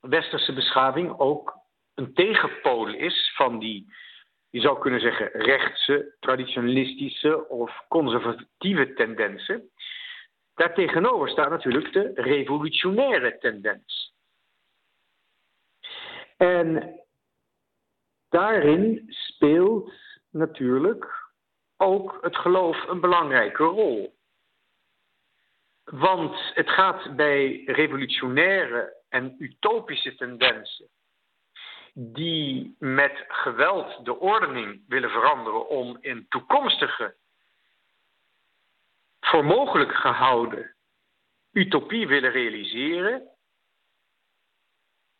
westerse 0.00 0.52
beschaving 0.52 1.18
ook 1.18 1.54
een 1.94 2.14
tegenpool 2.14 2.88
is 2.88 3.32
van 3.34 3.58
die, 3.58 3.92
je 4.50 4.60
zou 4.60 4.78
kunnen 4.78 5.00
zeggen, 5.00 5.30
rechtse, 5.32 6.16
traditionalistische 6.20 7.48
of 7.48 7.84
conservatieve 7.88 8.92
tendensen. 8.92 9.70
Daartegenover 10.54 11.28
staat 11.28 11.50
natuurlijk 11.50 11.92
de 11.92 12.10
revolutionaire 12.14 13.38
tendens. 13.38 14.14
En 16.36 16.98
daarin 18.28 19.04
speelt 19.08 19.92
natuurlijk 20.30 21.26
ook 21.76 22.18
het 22.20 22.36
geloof 22.36 22.88
een 22.88 23.00
belangrijke 23.00 23.62
rol. 23.62 24.16
Want 25.84 26.36
het 26.54 26.70
gaat 26.70 27.16
bij 27.16 27.62
revolutionaire 27.64 28.96
en 29.08 29.34
utopische 29.38 30.14
tendensen 30.14 30.88
die 31.94 32.76
met 32.78 33.24
geweld 33.28 34.04
de 34.04 34.18
ordening 34.18 34.82
willen 34.88 35.10
veranderen 35.10 35.68
om 35.68 35.96
in 36.00 36.26
toekomstige, 36.28 37.16
voor 39.20 39.44
mogelijk 39.44 39.94
gehouden 39.94 40.76
utopie 41.52 42.06
willen 42.06 42.30
realiseren, 42.30 43.28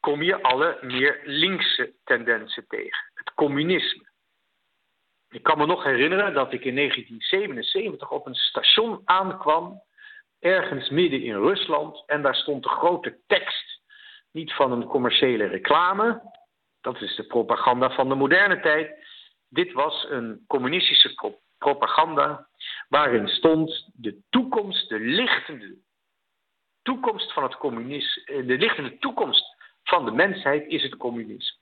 kom 0.00 0.22
je 0.22 0.42
alle 0.42 0.78
meer 0.80 1.20
linkse 1.24 1.94
tendensen 2.04 2.64
tegen. 2.68 3.10
Het 3.14 3.34
communisme. 3.34 4.06
Ik 5.30 5.42
kan 5.42 5.58
me 5.58 5.66
nog 5.66 5.84
herinneren 5.84 6.34
dat 6.34 6.52
ik 6.52 6.64
in 6.64 6.74
1977 6.74 8.10
op 8.10 8.26
een 8.26 8.34
station 8.34 9.00
aankwam, 9.04 9.82
ergens 10.40 10.88
midden 10.88 11.22
in 11.22 11.36
Rusland, 11.36 12.02
en 12.06 12.22
daar 12.22 12.34
stond 12.34 12.62
de 12.62 12.68
grote 12.68 13.18
tekst 13.26 13.80
niet 14.30 14.52
van 14.52 14.72
een 14.72 14.84
commerciële 14.84 15.46
reclame. 15.46 16.22
Dat 16.80 17.00
is 17.00 17.16
de 17.16 17.26
propaganda 17.26 17.90
van 17.90 18.08
de 18.08 18.14
moderne 18.14 18.60
tijd. 18.60 19.06
Dit 19.48 19.72
was 19.72 20.06
een 20.10 20.44
communistische 20.46 21.36
propaganda 21.58 22.48
waarin 22.88 23.28
stond 23.28 23.90
de 23.94 24.20
toekomst, 24.30 24.88
de 24.88 24.98
lichtende 25.00 25.76
toekomst 26.82 27.32
van 27.32 27.42
het 27.42 27.56
communisme, 27.56 28.44
de 28.44 28.58
lichtende 28.58 28.98
toekomst 28.98 29.56
van 29.88 30.04
de 30.04 30.10
mensheid 30.10 30.66
is 30.66 30.82
het 30.82 30.96
communisme. 30.96 31.58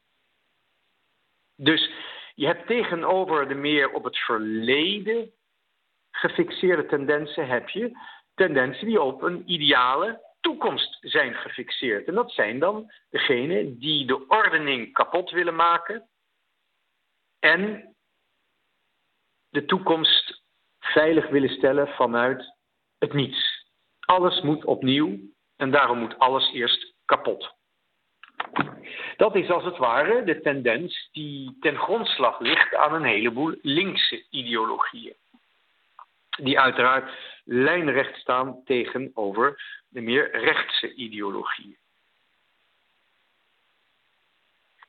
Dus 1.56 1.90
je 2.34 2.46
hebt 2.46 2.66
tegenover 2.66 3.48
de 3.48 3.54
meer 3.54 3.90
op 3.90 4.04
het 4.04 4.18
verleden 4.18 5.32
gefixeerde 6.10 6.86
tendensen, 6.86 7.48
heb 7.48 7.68
je 7.68 7.98
tendensen 8.34 8.86
die 8.86 9.02
op 9.02 9.22
een 9.22 9.50
ideale 9.50 10.24
toekomst 10.40 10.98
zijn 11.00 11.34
gefixeerd. 11.34 12.06
En 12.06 12.14
dat 12.14 12.32
zijn 12.32 12.58
dan 12.58 12.92
degenen 13.10 13.78
die 13.78 14.06
de 14.06 14.28
ordening 14.28 14.92
kapot 14.92 15.30
willen 15.30 15.54
maken 15.54 16.08
en 17.38 17.94
de 19.48 19.64
toekomst 19.64 20.42
veilig 20.78 21.28
willen 21.28 21.50
stellen 21.50 21.88
vanuit 21.88 22.56
het 22.98 23.12
niets. 23.12 23.70
Alles 24.00 24.40
moet 24.40 24.64
opnieuw 24.64 25.18
en 25.56 25.70
daarom 25.70 25.98
moet 25.98 26.18
alles 26.18 26.52
eerst 26.52 26.94
kapot. 27.04 27.55
Dat 29.16 29.34
is 29.34 29.50
als 29.50 29.64
het 29.64 29.76
ware 29.76 30.24
de 30.24 30.40
tendens 30.40 31.08
die 31.12 31.56
ten 31.60 31.76
grondslag 31.76 32.40
ligt 32.40 32.74
aan 32.74 32.94
een 32.94 33.04
heleboel 33.04 33.54
linkse 33.62 34.24
ideologieën. 34.30 35.14
Die 36.36 36.60
uiteraard 36.60 37.12
lijnrecht 37.44 38.16
staan 38.16 38.62
tegenover 38.64 39.62
de 39.88 40.00
meer 40.00 40.36
rechtse 40.40 40.94
ideologieën. 40.94 41.76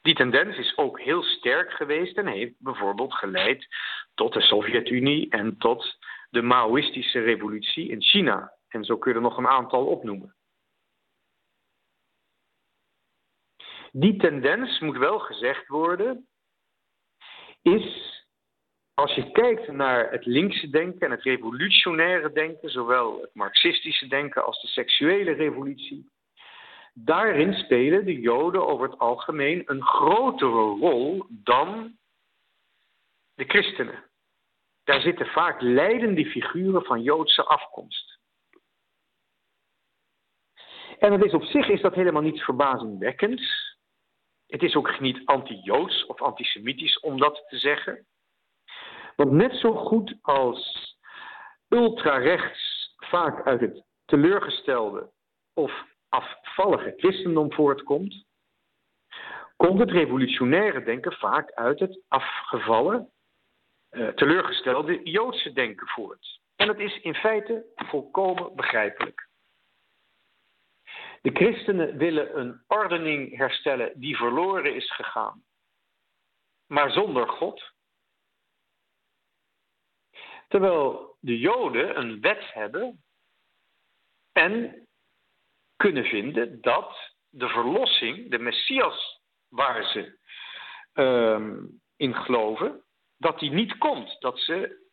Die 0.02 0.16
tendens 0.16 0.58
is 0.58 0.78
ook 0.78 1.00
heel 1.00 1.24
sterk 1.24 1.72
geweest 1.72 2.18
en 2.18 2.28
heeft 2.28 2.54
bijvoorbeeld 2.58 3.14
geleid 3.14 3.68
tot 4.16 4.34
de 4.34 4.42
Sovjet-Unie 4.42 5.30
en 5.30 5.58
tot 5.58 5.98
de 6.30 6.42
Maoïstische 6.42 7.20
revolutie 7.20 7.90
in 7.90 8.02
China. 8.02 8.52
En 8.70 8.84
zo 8.84 8.98
kun 8.98 9.12
je 9.12 9.18
er 9.18 9.24
nog 9.24 9.38
een 9.38 9.48
aantal 9.48 9.86
opnoemen. 9.86 10.36
Die 13.92 14.18
tendens, 14.18 14.80
moet 14.80 14.98
wel 14.98 15.20
gezegd 15.20 15.68
worden, 15.68 16.28
is 17.62 18.16
als 18.94 19.16
je 19.16 19.32
kijkt 19.32 19.72
naar 19.72 20.12
het 20.12 20.26
linkse 20.26 20.70
denken 20.70 21.00
en 21.00 21.12
het 21.12 21.24
revolutionaire 21.24 22.32
denken, 22.32 22.70
zowel 22.70 23.22
het 23.22 23.34
marxistische 23.34 24.08
denken 24.08 24.46
als 24.46 24.62
de 24.62 24.68
seksuele 24.68 25.32
revolutie, 25.32 26.10
daarin 26.94 27.54
spelen 27.54 28.06
de 28.06 28.20
Joden 28.20 28.68
over 28.68 28.90
het 28.90 29.00
algemeen 29.00 29.64
een 29.66 29.84
grotere 29.84 30.80
rol 30.80 31.26
dan 31.30 31.98
de 33.34 33.44
christenen. 33.44 34.04
Daar 34.84 35.02
zitten 35.02 35.26
vaak 35.26 35.62
leidende 35.62 36.26
figuren 36.26 36.84
van 36.84 37.02
Joodse 37.02 37.44
afkomst. 37.44 38.20
En 41.00 41.12
het 41.12 41.24
is 41.24 41.34
op 41.34 41.44
zich 41.44 41.68
is 41.68 41.82
dat 41.82 41.96
helemaal 41.96 42.22
niet 42.22 42.42
verbazingwekkends. 42.42 43.67
Het 44.48 44.64
is 44.64 44.76
ook 44.76 45.00
niet 45.00 45.26
anti-Joods 45.26 46.06
of 46.06 46.22
antisemitisch 46.22 47.00
om 47.00 47.20
dat 47.20 47.44
te 47.48 47.58
zeggen. 47.58 48.06
Want 49.16 49.32
net 49.32 49.56
zo 49.56 49.74
goed 49.74 50.18
als 50.22 50.96
ultrarechts 51.70 52.94
vaak 52.98 53.46
uit 53.46 53.62
het 53.62 53.84
teleurgestelde 54.06 55.12
of 55.54 55.86
afvallige 56.10 56.94
christendom 56.98 57.54
voortkomt, 57.54 58.26
komt 59.56 59.80
het 59.80 59.92
revolutionaire 59.92 60.84
denken 60.84 61.14
vaak 61.14 61.52
uit 61.52 61.80
het 61.80 62.02
afgevallen, 62.08 63.12
uh, 63.92 64.08
teleurgestelde 64.08 65.04
Joodse 65.04 65.54
denken 65.54 65.88
voort. 65.88 66.40
En 66.56 66.68
dat 66.68 66.80
is 66.80 67.00
in 67.00 67.16
feite 67.16 67.66
volkomen 67.76 68.56
begrijpelijk. 68.56 69.27
De 71.28 71.34
christenen 71.34 71.98
willen 71.98 72.40
een 72.40 72.64
ordening 72.68 73.38
herstellen 73.38 74.00
die 74.00 74.18
verloren 74.18 74.76
is 74.76 74.92
gegaan, 74.92 75.44
maar 76.68 76.92
zonder 76.92 77.30
God. 77.30 77.72
Terwijl 80.48 81.16
de 81.20 81.40
Joden 81.40 81.98
een 81.98 82.22
wet 82.22 82.54
hebben 82.54 83.04
en 84.32 84.88
kunnen 85.76 86.06
vinden 86.06 86.62
dat 86.62 87.16
de 87.30 87.48
verlossing, 87.48 88.32
de 88.32 88.40
Messias 88.40 89.22
waar 89.48 89.84
ze 89.84 90.18
uh, 90.94 91.64
in 91.96 92.16
geloven, 92.16 92.84
dat 93.18 93.40
die 93.40 93.52
niet 93.52 93.78
komt. 93.78 94.16
Dat 94.20 94.40
ze 94.40 94.88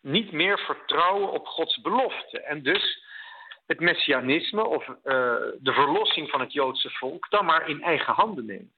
niet 0.00 0.32
meer 0.32 0.58
vertrouwen 0.58 1.32
op 1.32 1.46
Gods 1.46 1.80
belofte. 1.80 2.40
En 2.40 2.62
dus 2.62 3.02
het 3.66 3.80
messianisme 3.80 4.64
of 4.64 4.88
uh, 4.88 4.94
de 5.58 5.72
verlossing 5.72 6.30
van 6.30 6.40
het 6.40 6.52
Joodse 6.52 6.90
volk 6.90 7.30
dan 7.30 7.44
maar 7.44 7.68
in 7.68 7.82
eigen 7.82 8.14
handen 8.14 8.44
nemen. 8.44 8.72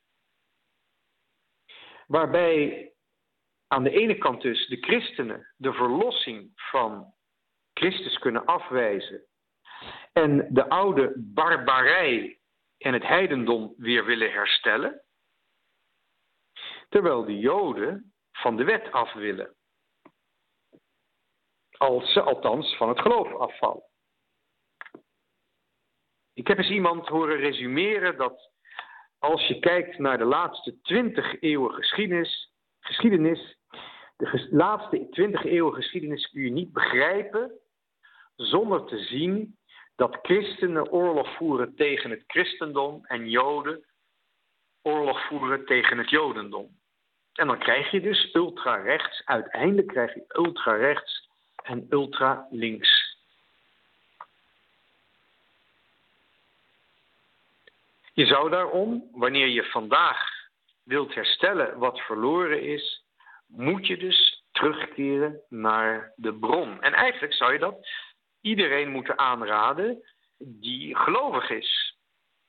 Waarbij 2.07 2.93
aan 3.69 3.83
de 3.83 3.91
ene 3.91 4.19
kant 4.19 4.43
dus 4.43 4.67
de 4.67 4.77
christenen 4.77 5.55
de 5.57 5.73
verlossing 5.73 6.53
van 6.55 7.15
Christus 7.73 8.19
kunnen 8.19 8.45
afwijzen 8.45 9.27
en 10.13 10.49
de 10.51 10.69
oude 10.69 11.13
barbarij 11.17 12.39
en 12.79 12.93
het 12.93 13.03
heidendom 13.03 13.75
weer 13.77 14.05
willen 14.05 14.33
herstellen, 14.33 15.03
terwijl 16.89 17.25
de 17.25 17.39
Joden 17.39 18.15
van 18.33 18.57
de 18.57 18.65
wet 18.65 18.93
af 18.93 19.13
willen. 19.13 19.55
Als 21.77 22.13
ze 22.13 22.21
althans 22.21 22.77
van 22.77 22.89
het 22.89 23.01
geloof 23.01 23.35
afvallen. 23.35 23.85
Ik 26.37 26.47
heb 26.47 26.59
eens 26.59 26.71
iemand 26.71 27.09
horen 27.09 27.37
resumeren 27.37 28.17
dat 28.17 28.51
als 29.19 29.47
je 29.47 29.59
kijkt 29.59 29.99
naar 29.99 30.19
de 30.19 30.25
laatste 30.25 30.81
twintig 30.83 31.41
eeuwen 31.41 31.73
geschiedenis, 31.73 32.53
geschiedenis 32.81 33.57
de 34.17 34.49
laatste 34.51 35.07
twintig 35.11 35.45
eeuwen 35.45 35.75
geschiedenis 35.75 36.31
kun 36.31 36.43
je 36.43 36.51
niet 36.51 36.73
begrijpen 36.73 37.53
zonder 38.37 38.85
te 38.85 38.99
zien 38.99 39.57
dat 39.95 40.19
christenen 40.23 40.91
oorlog 40.91 41.37
voeren 41.37 41.75
tegen 41.75 42.11
het 42.11 42.25
christendom 42.27 43.05
en 43.05 43.29
joden 43.29 43.85
oorlog 44.83 45.27
voeren 45.27 45.65
tegen 45.65 45.99
het 45.99 46.11
jodendom. 46.11 46.69
En 47.33 47.47
dan 47.47 47.59
krijg 47.59 47.91
je 47.91 48.01
dus 48.01 48.35
ultra-rechts, 48.35 49.23
uiteindelijk 49.25 49.89
krijg 49.89 50.15
je 50.15 50.25
ultra-rechts 50.29 51.29
en 51.63 51.87
ultra-links. 51.91 53.06
Je 58.17 58.27
zou 58.27 58.51
daarom, 58.51 59.09
wanneer 59.13 59.49
je 59.49 59.65
vandaag 59.65 60.31
wilt 60.83 61.15
herstellen 61.15 61.79
wat 61.79 62.01
verloren 62.01 62.63
is, 62.63 63.05
moet 63.47 63.87
je 63.87 63.97
dus 63.97 64.45
terugkeren 64.51 65.41
naar 65.49 66.13
de 66.15 66.35
bron. 66.35 66.83
En 66.83 66.93
eigenlijk 66.93 67.35
zou 67.35 67.53
je 67.53 67.59
dat 67.59 67.89
iedereen 68.41 68.91
moeten 68.91 69.19
aanraden 69.19 70.03
die 70.39 70.97
gelovig 70.97 71.51
is. 71.51 71.99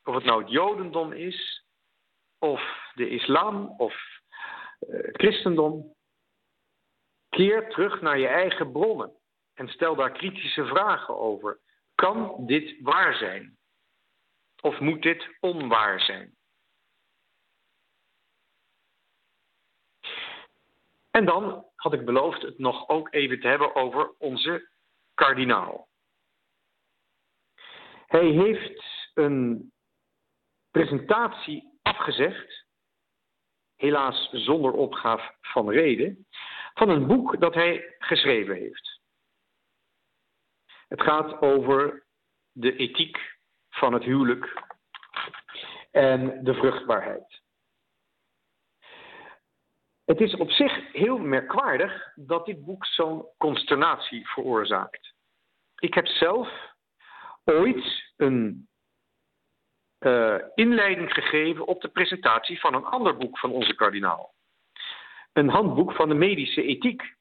Of 0.04 0.16
het 0.16 0.24
nou 0.24 0.42
het 0.42 0.52
Jodendom 0.52 1.12
is, 1.12 1.66
of 2.40 2.92
de 2.94 3.10
islam, 3.10 3.74
of 3.78 3.96
uh, 4.80 5.00
christendom. 5.12 5.96
Keer 7.30 7.70
terug 7.70 8.02
naar 8.02 8.20
je 8.20 8.28
eigen 8.28 8.72
bronnen 8.72 9.14
en 9.54 9.68
stel 9.68 9.96
daar 9.96 10.12
kritische 10.12 10.66
vragen 10.66 11.18
over. 11.18 11.60
Kan 11.96 12.46
dit 12.46 12.82
waar 12.82 13.16
zijn? 13.16 13.57
Of 14.62 14.80
moet 14.80 15.02
dit 15.02 15.36
onwaar 15.40 16.00
zijn? 16.00 16.36
En 21.12 21.26
dan 21.26 21.66
had 21.76 21.94
ik 21.94 22.06
beloofd 22.06 22.42
het 22.42 22.58
nog 22.58 22.88
ook 22.88 23.14
even 23.14 23.40
te 23.40 23.48
hebben 23.48 23.76
over 23.76 24.14
onze 24.18 24.70
kardinaal. 25.14 25.88
Hij 28.08 28.26
heeft 28.26 28.84
een 29.14 29.72
presentatie 30.72 31.80
afgezegd, 31.82 32.66
helaas 33.76 34.30
zonder 34.32 34.72
opgaaf 34.72 35.36
van 35.42 35.70
reden, 35.70 36.28
van 36.74 36.90
een 36.90 37.08
boek 37.08 37.40
dat 37.40 37.54
hij 37.54 37.96
geschreven 38.00 38.56
heeft. 38.56 39.02
Het 40.88 41.02
gaat 41.02 41.42
over 41.42 42.06
de 42.52 42.76
ethiek 42.76 43.37
van 43.78 43.94
het 43.94 44.04
huwelijk 44.04 44.64
en 45.92 46.44
de 46.44 46.54
vruchtbaarheid. 46.54 47.42
Het 50.06 50.22
is 50.22 50.36
op 50.36 50.52
zich 50.52 50.92
heel 50.92 51.18
merkwaardig 51.18 52.12
dat 52.16 52.46
dit 52.46 52.66
boek 52.66 52.86
zo'n 52.86 53.26
consternatie 53.38 54.28
veroorzaakt. 54.28 55.14
Ik 55.80 55.94
heb 55.94 56.08
zelf 56.08 56.76
ooit 57.44 58.14
een 58.16 58.68
uh, 60.00 60.36
inleiding 60.56 61.14
gegeven 61.14 61.68
op 61.68 61.82
de 61.82 61.88
presentatie 61.88 62.60
van 62.60 62.74
een 62.74 62.86
ander 62.86 63.18
boek 63.18 63.40
van 63.40 63.52
onze 63.52 63.76
kardinaal. 63.76 64.34
Een 65.34 65.50
handboek 65.50 65.92
van 65.92 66.10
de 66.10 66.16
medische 66.16 66.64
ethiek. 66.64 67.16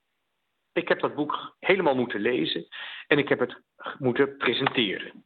Ik 0.73 0.89
heb 0.89 1.01
dat 1.01 1.15
boek 1.15 1.57
helemaal 1.61 1.95
moeten 1.95 2.21
lezen 2.21 2.67
en 3.07 3.19
ik 3.19 3.29
heb 3.29 3.39
het 3.39 3.61
moeten 3.99 4.37
presenteren. 4.37 5.25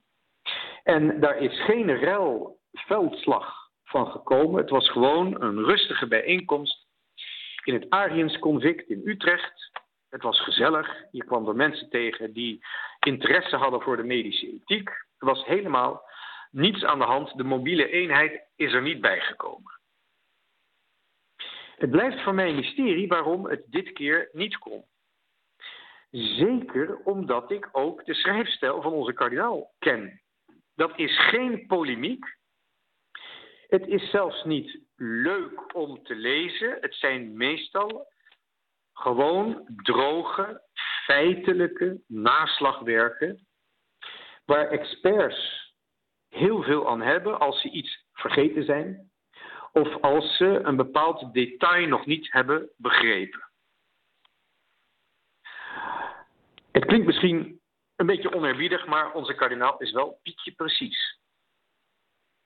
En 0.83 1.21
daar 1.21 1.39
is 1.39 1.65
geen 1.65 1.97
rel 1.97 2.59
veldslag 2.73 3.69
van 3.85 4.11
gekomen. 4.11 4.61
Het 4.61 4.71
was 4.71 4.91
gewoon 4.91 5.43
een 5.43 5.65
rustige 5.65 6.07
bijeenkomst 6.07 6.87
in 7.65 7.75
het 7.75 7.91
Ariens 7.91 8.39
Convict 8.39 8.89
in 8.89 9.03
Utrecht. 9.05 9.71
Het 10.09 10.23
was 10.23 10.41
gezellig. 10.41 11.05
Je 11.11 11.25
kwam 11.25 11.49
er 11.49 11.57
mensen 11.57 11.91
tegen 11.91 12.33
die 12.33 12.67
interesse 13.01 13.57
hadden 13.57 13.81
voor 13.81 13.97
de 13.97 14.05
medische 14.05 14.47
ethiek. 14.47 14.89
Er 14.89 15.27
was 15.27 15.45
helemaal 15.45 16.09
niets 16.51 16.85
aan 16.85 16.99
de 16.99 17.05
hand. 17.05 17.37
De 17.37 17.45
mobiele 17.45 17.91
eenheid 17.91 18.43
is 18.57 18.73
er 18.73 18.83
niet 18.83 19.01
bijgekomen. 19.01 19.79
Het 21.77 21.91
blijft 21.91 22.23
voor 22.23 22.35
mij 22.35 22.49
een 22.49 22.55
mysterie 22.55 23.09
waarom 23.09 23.47
het 23.47 23.65
dit 23.67 23.93
keer 23.93 24.29
niet 24.33 24.59
kon. 24.59 24.85
Zeker 26.11 26.99
omdat 27.05 27.51
ik 27.51 27.69
ook 27.73 28.05
de 28.05 28.15
schrijfstijl 28.15 28.83
van 28.83 28.93
onze 28.93 29.13
kardinaal 29.13 29.75
ken. 29.79 30.23
Dat 30.81 30.99
is 30.99 31.19
geen 31.19 31.67
polemiek. 31.67 32.37
Het 33.69 33.87
is 33.87 34.11
zelfs 34.11 34.45
niet 34.45 34.79
leuk 34.97 35.75
om 35.75 36.03
te 36.03 36.15
lezen. 36.15 36.79
Het 36.81 36.95
zijn 36.95 37.37
meestal 37.37 38.13
gewoon 38.93 39.69
droge, 39.77 40.63
feitelijke 41.05 42.01
naslagwerken 42.07 43.47
waar 44.45 44.69
experts 44.69 45.73
heel 46.29 46.63
veel 46.63 46.89
aan 46.89 47.01
hebben 47.01 47.41
als 47.41 47.61
ze 47.61 47.71
iets 47.71 48.05
vergeten 48.13 48.65
zijn 48.65 49.11
of 49.73 50.01
als 50.01 50.37
ze 50.37 50.61
een 50.63 50.77
bepaald 50.77 51.35
detail 51.35 51.87
nog 51.87 52.07
niet 52.07 52.33
hebben 52.33 52.71
begrepen. 52.77 53.51
Het 56.73 56.85
klinkt 56.85 57.07
misschien 57.07 57.60
een 58.01 58.07
beetje 58.07 58.35
oneerbiedig, 58.35 58.87
maar 58.87 59.13
onze 59.13 59.35
kardinaal 59.35 59.79
is 59.79 59.93
wel 59.93 60.19
pietje 60.23 60.53
precies. 60.53 61.19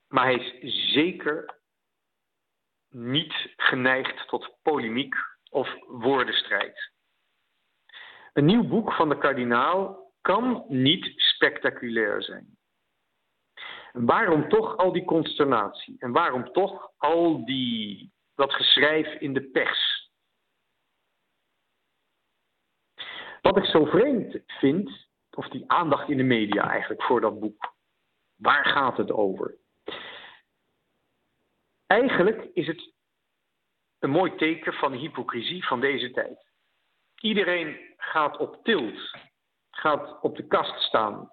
Maar 0.09 0.25
hij 0.25 0.35
is 0.35 0.93
zeker 0.93 1.61
niet 2.89 3.53
geneigd 3.57 4.29
tot 4.29 4.59
polemiek 4.63 5.15
of 5.51 5.69
woordenstrijd. 5.87 6.93
Een 8.33 8.45
nieuw 8.45 8.69
boek 8.69 8.93
van 8.93 9.09
de 9.09 9.19
kardinaal 9.19 10.13
kan 10.21 10.65
niet 10.69 11.13
spectaculair 11.17 12.23
zijn. 12.23 12.59
waarom 13.93 14.49
toch 14.49 14.77
al 14.77 14.93
die 14.93 15.05
consternatie? 15.05 15.97
En 15.99 16.13
waarom 16.13 16.53
toch 16.53 16.93
al 16.97 17.45
die, 17.45 18.13
dat 18.35 18.53
geschrijf 18.53 19.21
in 19.21 19.33
de 19.33 19.43
pers? 19.43 20.11
Wat 23.41 23.57
ik 23.57 23.65
zo 23.65 23.85
vreemd 23.85 24.39
vind, 24.47 25.05
of 25.35 25.49
die 25.49 25.65
aandacht 25.71 26.09
in 26.09 26.17
de 26.17 26.23
media 26.23 26.71
eigenlijk 26.71 27.03
voor 27.03 27.21
dat 27.21 27.41
boek. 27.41 27.75
Waar 28.35 28.65
gaat 28.65 28.97
het 28.97 29.13
over? 29.13 29.57
Eigenlijk 31.87 32.51
is 32.53 32.67
het 32.67 32.93
een 33.99 34.11
mooi 34.11 34.35
teken 34.35 34.73
van 34.73 34.93
de 34.93 34.99
hypocrisie 34.99 35.67
van 35.67 35.81
deze 35.81 36.11
tijd. 36.11 36.53
Iedereen 37.21 37.95
gaat 37.97 38.37
op 38.37 38.65
tilt, 38.65 39.17
gaat 39.71 40.21
op 40.23 40.37
de 40.37 40.47
kast 40.47 40.81
staan. 40.81 41.33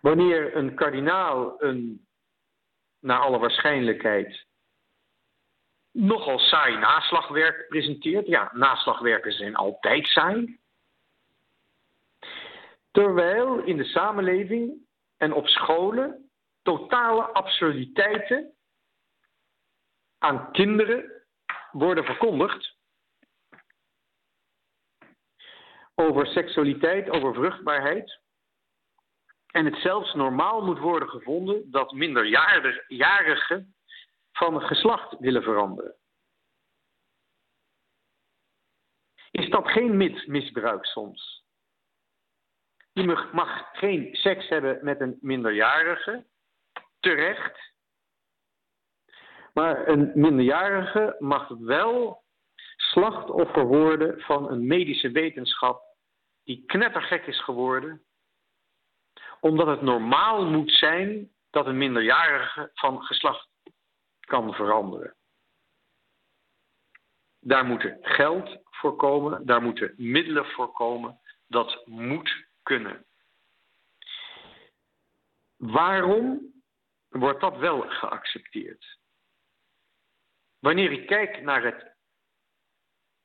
Wanneer 0.00 0.56
een 0.56 0.74
kardinaal 0.74 1.62
een, 1.62 2.06
naar 3.00 3.20
alle 3.20 3.38
waarschijnlijkheid, 3.38 4.46
nogal 5.90 6.38
saai 6.38 6.76
naslagwerk 6.76 7.68
presenteert. 7.68 8.26
Ja, 8.26 8.50
naslagwerken 8.52 9.32
zijn 9.32 9.54
altijd 9.54 10.06
saai. 10.06 10.62
Terwijl 12.94 13.58
in 13.58 13.76
de 13.76 13.84
samenleving 13.84 14.86
en 15.16 15.32
op 15.32 15.46
scholen 15.48 16.30
totale 16.62 17.22
absurditeiten 17.22 18.54
aan 20.18 20.52
kinderen 20.52 21.24
worden 21.72 22.04
verkondigd 22.04 22.76
over 25.94 26.26
seksualiteit, 26.26 27.10
over 27.10 27.34
vruchtbaarheid. 27.34 28.20
En 29.46 29.64
het 29.64 29.76
zelfs 29.76 30.14
normaal 30.14 30.64
moet 30.64 30.78
worden 30.78 31.08
gevonden 31.08 31.70
dat 31.70 31.92
minderjarigen 31.92 33.74
van 34.32 34.60
geslacht 34.60 35.18
willen 35.18 35.42
veranderen. 35.42 35.94
Is 39.30 39.50
dat 39.50 39.68
geen 39.68 39.96
misbruik 40.26 40.84
soms? 40.84 41.43
Je 42.94 43.28
mag 43.32 43.68
geen 43.72 44.14
seks 44.14 44.48
hebben 44.48 44.78
met 44.82 45.00
een 45.00 45.18
minderjarige, 45.20 46.24
terecht. 47.00 47.72
Maar 49.52 49.88
een 49.88 50.10
minderjarige 50.14 51.16
mag 51.18 51.48
wel 51.48 52.22
slachtoffer 52.76 53.64
worden 53.64 54.20
van 54.20 54.50
een 54.50 54.66
medische 54.66 55.10
wetenschap 55.10 55.82
die 56.44 56.64
knettergek 56.66 57.26
is 57.26 57.42
geworden, 57.42 58.02
omdat 59.40 59.66
het 59.66 59.82
normaal 59.82 60.44
moet 60.44 60.72
zijn 60.72 61.32
dat 61.50 61.66
een 61.66 61.78
minderjarige 61.78 62.70
van 62.74 63.02
geslacht 63.02 63.48
kan 64.20 64.54
veranderen. 64.54 65.14
Daar 67.40 67.64
moet 67.64 67.96
geld 68.00 68.58
voor 68.64 68.96
komen, 68.96 69.46
daar 69.46 69.62
moeten 69.62 69.94
middelen 69.96 70.46
voor 70.46 70.72
komen. 70.72 71.18
Dat 71.46 71.86
moet 71.86 72.44
kunnen. 72.64 73.06
Waarom 75.56 76.52
wordt 77.08 77.40
dat 77.40 77.56
wel 77.56 77.80
geaccepteerd? 77.80 78.98
Wanneer 80.58 80.92
ik 80.92 81.06
kijk 81.06 81.42
naar 81.42 81.64
het, 81.64 81.80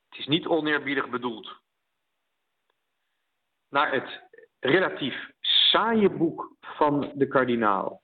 het 0.09 0.19
is 0.19 0.27
niet 0.27 0.45
oneerbiedig 0.45 1.09
bedoeld, 1.09 1.61
naar 3.69 3.93
het 3.93 4.23
relatief 4.59 5.29
saaie 5.39 6.09
boek 6.09 6.55
van 6.61 7.11
de 7.15 7.27
kardinaal 7.27 8.03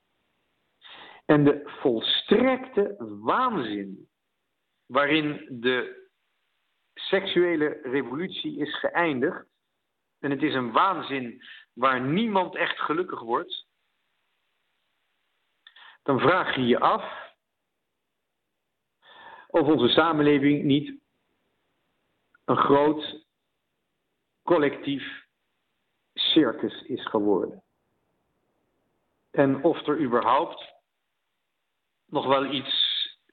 en 1.25 1.43
de 1.43 1.61
volstrekte 1.65 2.95
waanzin 2.99 4.09
waarin 4.85 5.47
de 5.61 6.07
seksuele 6.93 7.79
revolutie 7.83 8.57
is 8.57 8.79
geëindigd, 8.79 9.45
en 10.25 10.31
het 10.31 10.41
is 10.41 10.53
een 10.53 10.71
waanzin 10.71 11.43
waar 11.73 12.01
niemand 12.01 12.55
echt 12.55 12.79
gelukkig 12.79 13.19
wordt, 13.19 13.65
dan 16.03 16.19
vraag 16.19 16.55
je 16.55 16.65
je 16.65 16.79
af 16.79 17.33
of 19.47 19.67
onze 19.67 19.87
samenleving 19.87 20.63
niet 20.63 20.99
een 22.45 22.57
groot 22.57 23.25
collectief 24.43 25.25
circus 26.13 26.81
is 26.81 27.07
geworden. 27.07 27.63
En 29.31 29.63
of 29.63 29.87
er 29.87 30.01
überhaupt 30.01 30.73
nog 32.05 32.25
wel 32.25 32.45
iets 32.45 32.73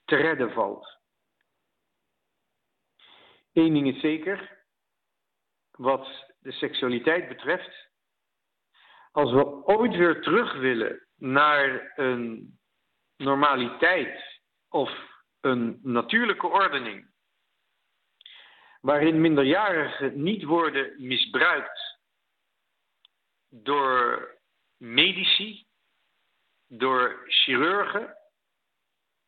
te 0.05 0.15
redden 0.15 0.51
valt. 0.51 0.99
Eén 3.53 3.73
ding 3.73 3.95
is 3.95 4.01
zeker, 4.01 4.65
wat 5.71 6.32
de 6.43 6.51
seksualiteit 6.51 7.27
betreft, 7.27 7.89
als 9.11 9.31
we 9.31 9.65
ooit 9.65 9.95
weer 9.95 10.21
terug 10.21 10.53
willen 10.53 11.07
naar 11.15 11.91
een 11.95 12.57
normaliteit 13.17 14.41
of 14.69 14.91
een 15.39 15.79
natuurlijke 15.81 16.47
ordening, 16.47 17.11
waarin 18.81 19.21
minderjarigen 19.21 20.23
niet 20.23 20.43
worden 20.43 20.93
misbruikt 20.97 21.99
door 23.49 24.31
medici, 24.77 25.65
door 26.67 27.23
chirurgen, 27.27 28.17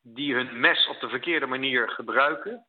die 0.02 0.34
hun 0.34 0.60
mes 0.60 0.88
op 0.88 1.00
de 1.00 1.10
verkeerde 1.10 1.46
manier 1.46 1.90
gebruiken, 1.90 2.68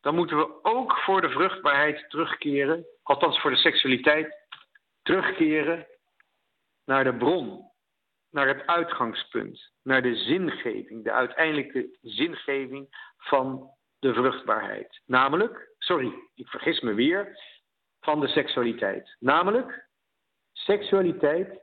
dan 0.00 0.14
moeten 0.14 0.36
we 0.36 0.64
ook 0.64 0.98
voor 0.98 1.20
de 1.20 1.30
vruchtbaarheid 1.30 2.10
terugkeren, 2.10 2.86
althans 3.02 3.40
voor 3.40 3.50
de 3.50 3.56
seksualiteit, 3.56 4.46
terugkeren 5.02 5.86
naar 6.84 7.04
de 7.04 7.14
bron, 7.14 7.70
naar 8.30 8.48
het 8.48 8.66
uitgangspunt, 8.66 9.72
naar 9.82 10.02
de 10.02 10.16
zingeving, 10.16 11.04
de 11.04 11.12
uiteindelijke 11.12 11.98
zingeving 12.00 13.12
van 13.16 13.70
de 13.98 14.14
vruchtbaarheid. 14.14 15.00
Namelijk, 15.06 15.70
sorry, 15.78 16.12
ik 16.34 16.48
vergis 16.48 16.80
me 16.80 16.94
weer, 16.94 17.38
van 18.00 18.20
de 18.20 18.28
seksualiteit. 18.28 19.16
Namelijk, 19.18 19.88
seksualiteit 20.52 21.60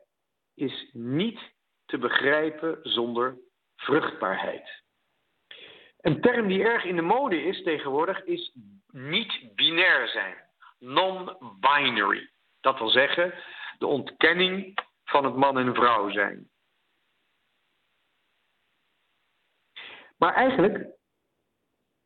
is 0.53 0.89
niet 0.91 1.39
te 1.85 1.97
begrijpen 1.97 2.79
zonder 2.81 3.37
vruchtbaarheid. 3.75 4.83
Een 6.05 6.21
term 6.21 6.47
die 6.47 6.63
erg 6.63 6.83
in 6.83 6.95
de 6.95 7.01
mode 7.01 7.43
is 7.43 7.63
tegenwoordig 7.63 8.23
is 8.23 8.51
niet 8.91 9.55
binair 9.55 10.07
zijn. 10.07 10.35
Non-binary. 10.79 12.29
Dat 12.61 12.77
wil 12.77 12.89
zeggen 12.89 13.33
de 13.77 13.85
ontkenning 13.85 14.77
van 15.03 15.23
het 15.23 15.35
man 15.35 15.57
en 15.57 15.75
vrouw 15.75 16.09
zijn. 16.09 16.49
Maar 20.17 20.33
eigenlijk, 20.33 20.87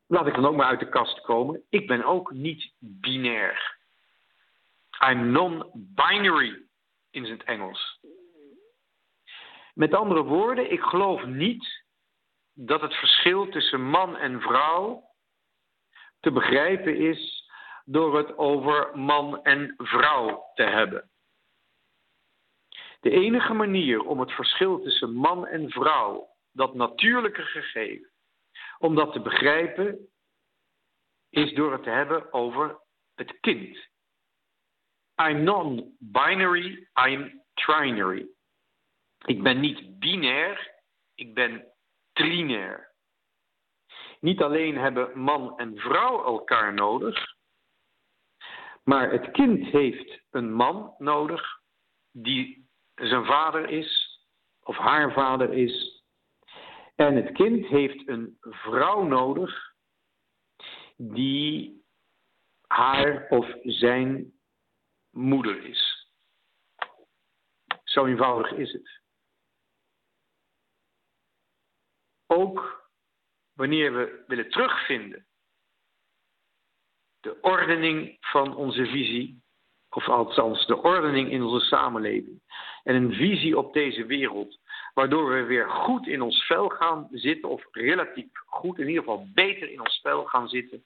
laat 0.06 0.26
ik 0.26 0.34
dan 0.34 0.46
ook 0.46 0.56
maar 0.56 0.66
uit 0.66 0.80
de 0.80 0.88
kast 0.88 1.20
komen, 1.20 1.62
ik 1.68 1.86
ben 1.86 2.04
ook 2.04 2.32
niet 2.32 2.72
binair. 2.78 3.78
I'm 5.04 5.30
non-binary 5.30 6.62
in 7.10 7.24
het 7.24 7.44
Engels. 7.44 8.00
Met 9.74 9.94
andere 9.94 10.22
woorden, 10.22 10.72
ik 10.72 10.80
geloof 10.80 11.24
niet 11.24 11.79
dat 12.62 12.80
het 12.80 12.94
verschil 12.94 13.48
tussen 13.48 13.82
man 13.82 14.16
en 14.16 14.40
vrouw 14.40 15.08
te 16.20 16.32
begrijpen 16.32 16.96
is 16.96 17.50
door 17.84 18.16
het 18.16 18.36
over 18.36 18.98
man 18.98 19.44
en 19.44 19.74
vrouw 19.76 20.50
te 20.54 20.62
hebben. 20.62 21.10
De 23.00 23.10
enige 23.10 23.52
manier 23.52 24.00
om 24.00 24.20
het 24.20 24.32
verschil 24.32 24.80
tussen 24.82 25.14
man 25.14 25.46
en 25.46 25.70
vrouw, 25.70 26.28
dat 26.52 26.74
natuurlijke 26.74 27.42
gegeven, 27.42 28.10
om 28.78 28.94
dat 28.94 29.12
te 29.12 29.20
begrijpen, 29.20 30.08
is 31.30 31.54
door 31.54 31.72
het 31.72 31.82
te 31.82 31.90
hebben 31.90 32.32
over 32.32 32.80
het 33.14 33.40
kind. 33.40 33.88
I'm 35.22 35.42
non-binary, 35.42 36.88
I'm 37.06 37.42
trinary. 37.54 38.28
Ik 39.24 39.42
ben 39.42 39.60
niet 39.60 39.98
binair, 39.98 40.74
ik 41.14 41.34
ben 41.34 41.69
trinair. 42.20 42.92
Niet 44.20 44.42
alleen 44.42 44.76
hebben 44.76 45.18
man 45.18 45.58
en 45.58 45.76
vrouw 45.76 46.24
elkaar 46.24 46.74
nodig, 46.74 47.34
maar 48.84 49.10
het 49.10 49.30
kind 49.30 49.66
heeft 49.66 50.22
een 50.30 50.52
man 50.52 50.94
nodig 50.98 51.60
die 52.10 52.68
zijn 52.94 53.24
vader 53.24 53.68
is 53.68 54.20
of 54.62 54.76
haar 54.76 55.12
vader 55.12 55.52
is. 55.52 56.04
En 56.94 57.16
het 57.16 57.32
kind 57.32 57.66
heeft 57.66 58.08
een 58.08 58.36
vrouw 58.40 59.02
nodig 59.02 59.74
die 60.96 61.84
haar 62.66 63.26
of 63.28 63.46
zijn 63.62 64.32
moeder 65.10 65.64
is. 65.64 66.08
Zo 67.84 68.06
eenvoudig 68.06 68.52
is 68.52 68.72
het. 68.72 68.99
Ook 72.40 72.90
wanneer 73.52 73.94
we 73.94 74.24
willen 74.26 74.50
terugvinden 74.50 75.26
de 77.20 77.38
ordening 77.40 78.16
van 78.20 78.56
onze 78.56 78.86
visie, 78.86 79.42
of 79.90 80.08
althans 80.08 80.66
de 80.66 80.76
ordening 80.76 81.30
in 81.30 81.42
onze 81.42 81.66
samenleving, 81.66 82.42
en 82.82 82.94
een 82.94 83.14
visie 83.14 83.58
op 83.58 83.72
deze 83.72 84.06
wereld, 84.06 84.58
waardoor 84.94 85.32
we 85.32 85.42
weer 85.42 85.70
goed 85.70 86.06
in 86.06 86.22
ons 86.22 86.46
vel 86.46 86.68
gaan 86.68 87.08
zitten, 87.10 87.48
of 87.48 87.66
relatief 87.70 88.30
goed, 88.46 88.78
in 88.78 88.88
ieder 88.88 89.02
geval 89.02 89.26
beter 89.34 89.70
in 89.70 89.80
ons 89.80 90.00
vel 90.00 90.24
gaan 90.24 90.48
zitten, 90.48 90.84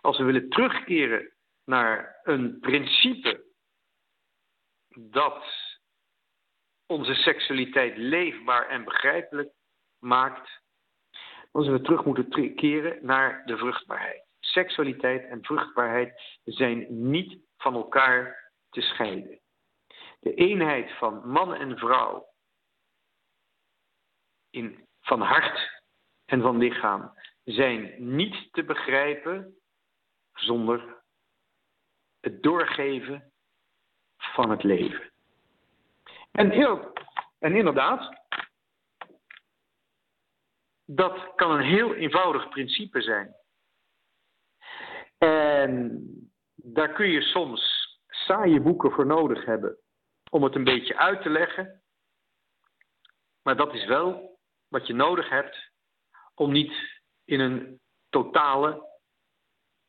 als 0.00 0.18
we 0.18 0.24
willen 0.24 0.48
terugkeren 0.48 1.32
naar 1.64 2.20
een 2.22 2.58
principe 2.60 3.44
dat 4.94 5.44
onze 6.86 7.14
seksualiteit 7.14 7.96
leefbaar 7.96 8.68
en 8.68 8.84
begrijpelijk 8.84 9.52
maakt, 9.98 10.60
zullen 11.52 11.72
we 11.72 11.80
terug 11.80 12.04
moeten 12.04 12.54
keren 12.54 12.98
naar 13.06 13.42
de 13.46 13.56
vruchtbaarheid. 13.56 14.24
Seksualiteit 14.40 15.24
en 15.24 15.44
vruchtbaarheid 15.44 16.38
zijn 16.44 16.86
niet 17.10 17.38
van 17.56 17.74
elkaar 17.74 18.52
te 18.70 18.80
scheiden. 18.80 19.40
De 20.20 20.34
eenheid 20.34 20.92
van 20.98 21.28
man 21.28 21.54
en 21.54 21.78
vrouw 21.78 22.28
in, 24.50 24.86
van 25.00 25.20
hart 25.20 25.82
en 26.24 26.40
van 26.40 26.58
lichaam 26.58 27.12
zijn 27.44 27.94
niet 28.14 28.52
te 28.52 28.64
begrijpen 28.64 29.56
zonder 30.32 31.02
het 32.20 32.42
doorgeven 32.42 33.32
van 34.16 34.50
het 34.50 34.62
leven. 34.62 35.10
En, 36.30 36.52
en 37.38 37.54
inderdaad, 37.56 38.20
dat 40.94 41.34
kan 41.34 41.50
een 41.50 41.64
heel 41.64 41.94
eenvoudig 41.94 42.48
principe 42.48 43.02
zijn. 43.02 43.34
En 45.18 46.02
daar 46.54 46.92
kun 46.92 47.08
je 47.08 47.22
soms 47.22 47.88
saaie 48.06 48.60
boeken 48.60 48.90
voor 48.90 49.06
nodig 49.06 49.44
hebben 49.44 49.78
om 50.30 50.42
het 50.42 50.54
een 50.54 50.64
beetje 50.64 50.96
uit 50.96 51.22
te 51.22 51.30
leggen. 51.30 51.82
Maar 53.42 53.56
dat 53.56 53.74
is 53.74 53.84
wel 53.86 54.38
wat 54.68 54.86
je 54.86 54.94
nodig 54.94 55.28
hebt 55.28 55.70
om 56.34 56.52
niet 56.52 57.02
in 57.24 57.40
een 57.40 57.80
totale, 58.08 58.88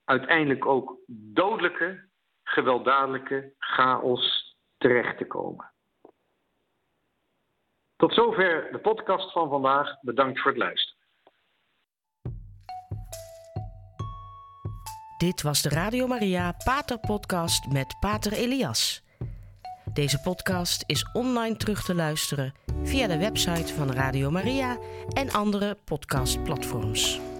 uiteindelijk 0.03 0.65
ook 0.65 0.99
dodelijke, 1.07 2.09
gewelddadige 2.43 3.53
chaos 3.57 4.55
terecht 4.77 5.17
te 5.17 5.27
komen. 5.27 5.73
Tot 8.01 8.13
zover 8.13 8.69
de 8.71 8.79
podcast 8.79 9.31
van 9.31 9.49
vandaag. 9.49 9.99
Bedankt 10.01 10.39
voor 10.41 10.51
het 10.51 10.59
luisteren. 10.59 10.99
Dit 15.17 15.41
was 15.41 15.61
de 15.61 15.69
Radio 15.69 16.07
Maria 16.07 16.55
Pater 16.63 16.99
Podcast 16.99 17.71
met 17.71 17.95
Pater 17.99 18.33
Elias. 18.33 19.03
Deze 19.93 20.19
podcast 20.19 20.83
is 20.85 21.09
online 21.13 21.57
terug 21.57 21.83
te 21.83 21.95
luisteren 21.95 22.53
via 22.83 23.07
de 23.07 23.17
website 23.17 23.73
van 23.73 23.91
Radio 23.91 24.31
Maria 24.31 24.77
en 25.13 25.31
andere 25.31 25.77
podcastplatforms. 25.85 27.30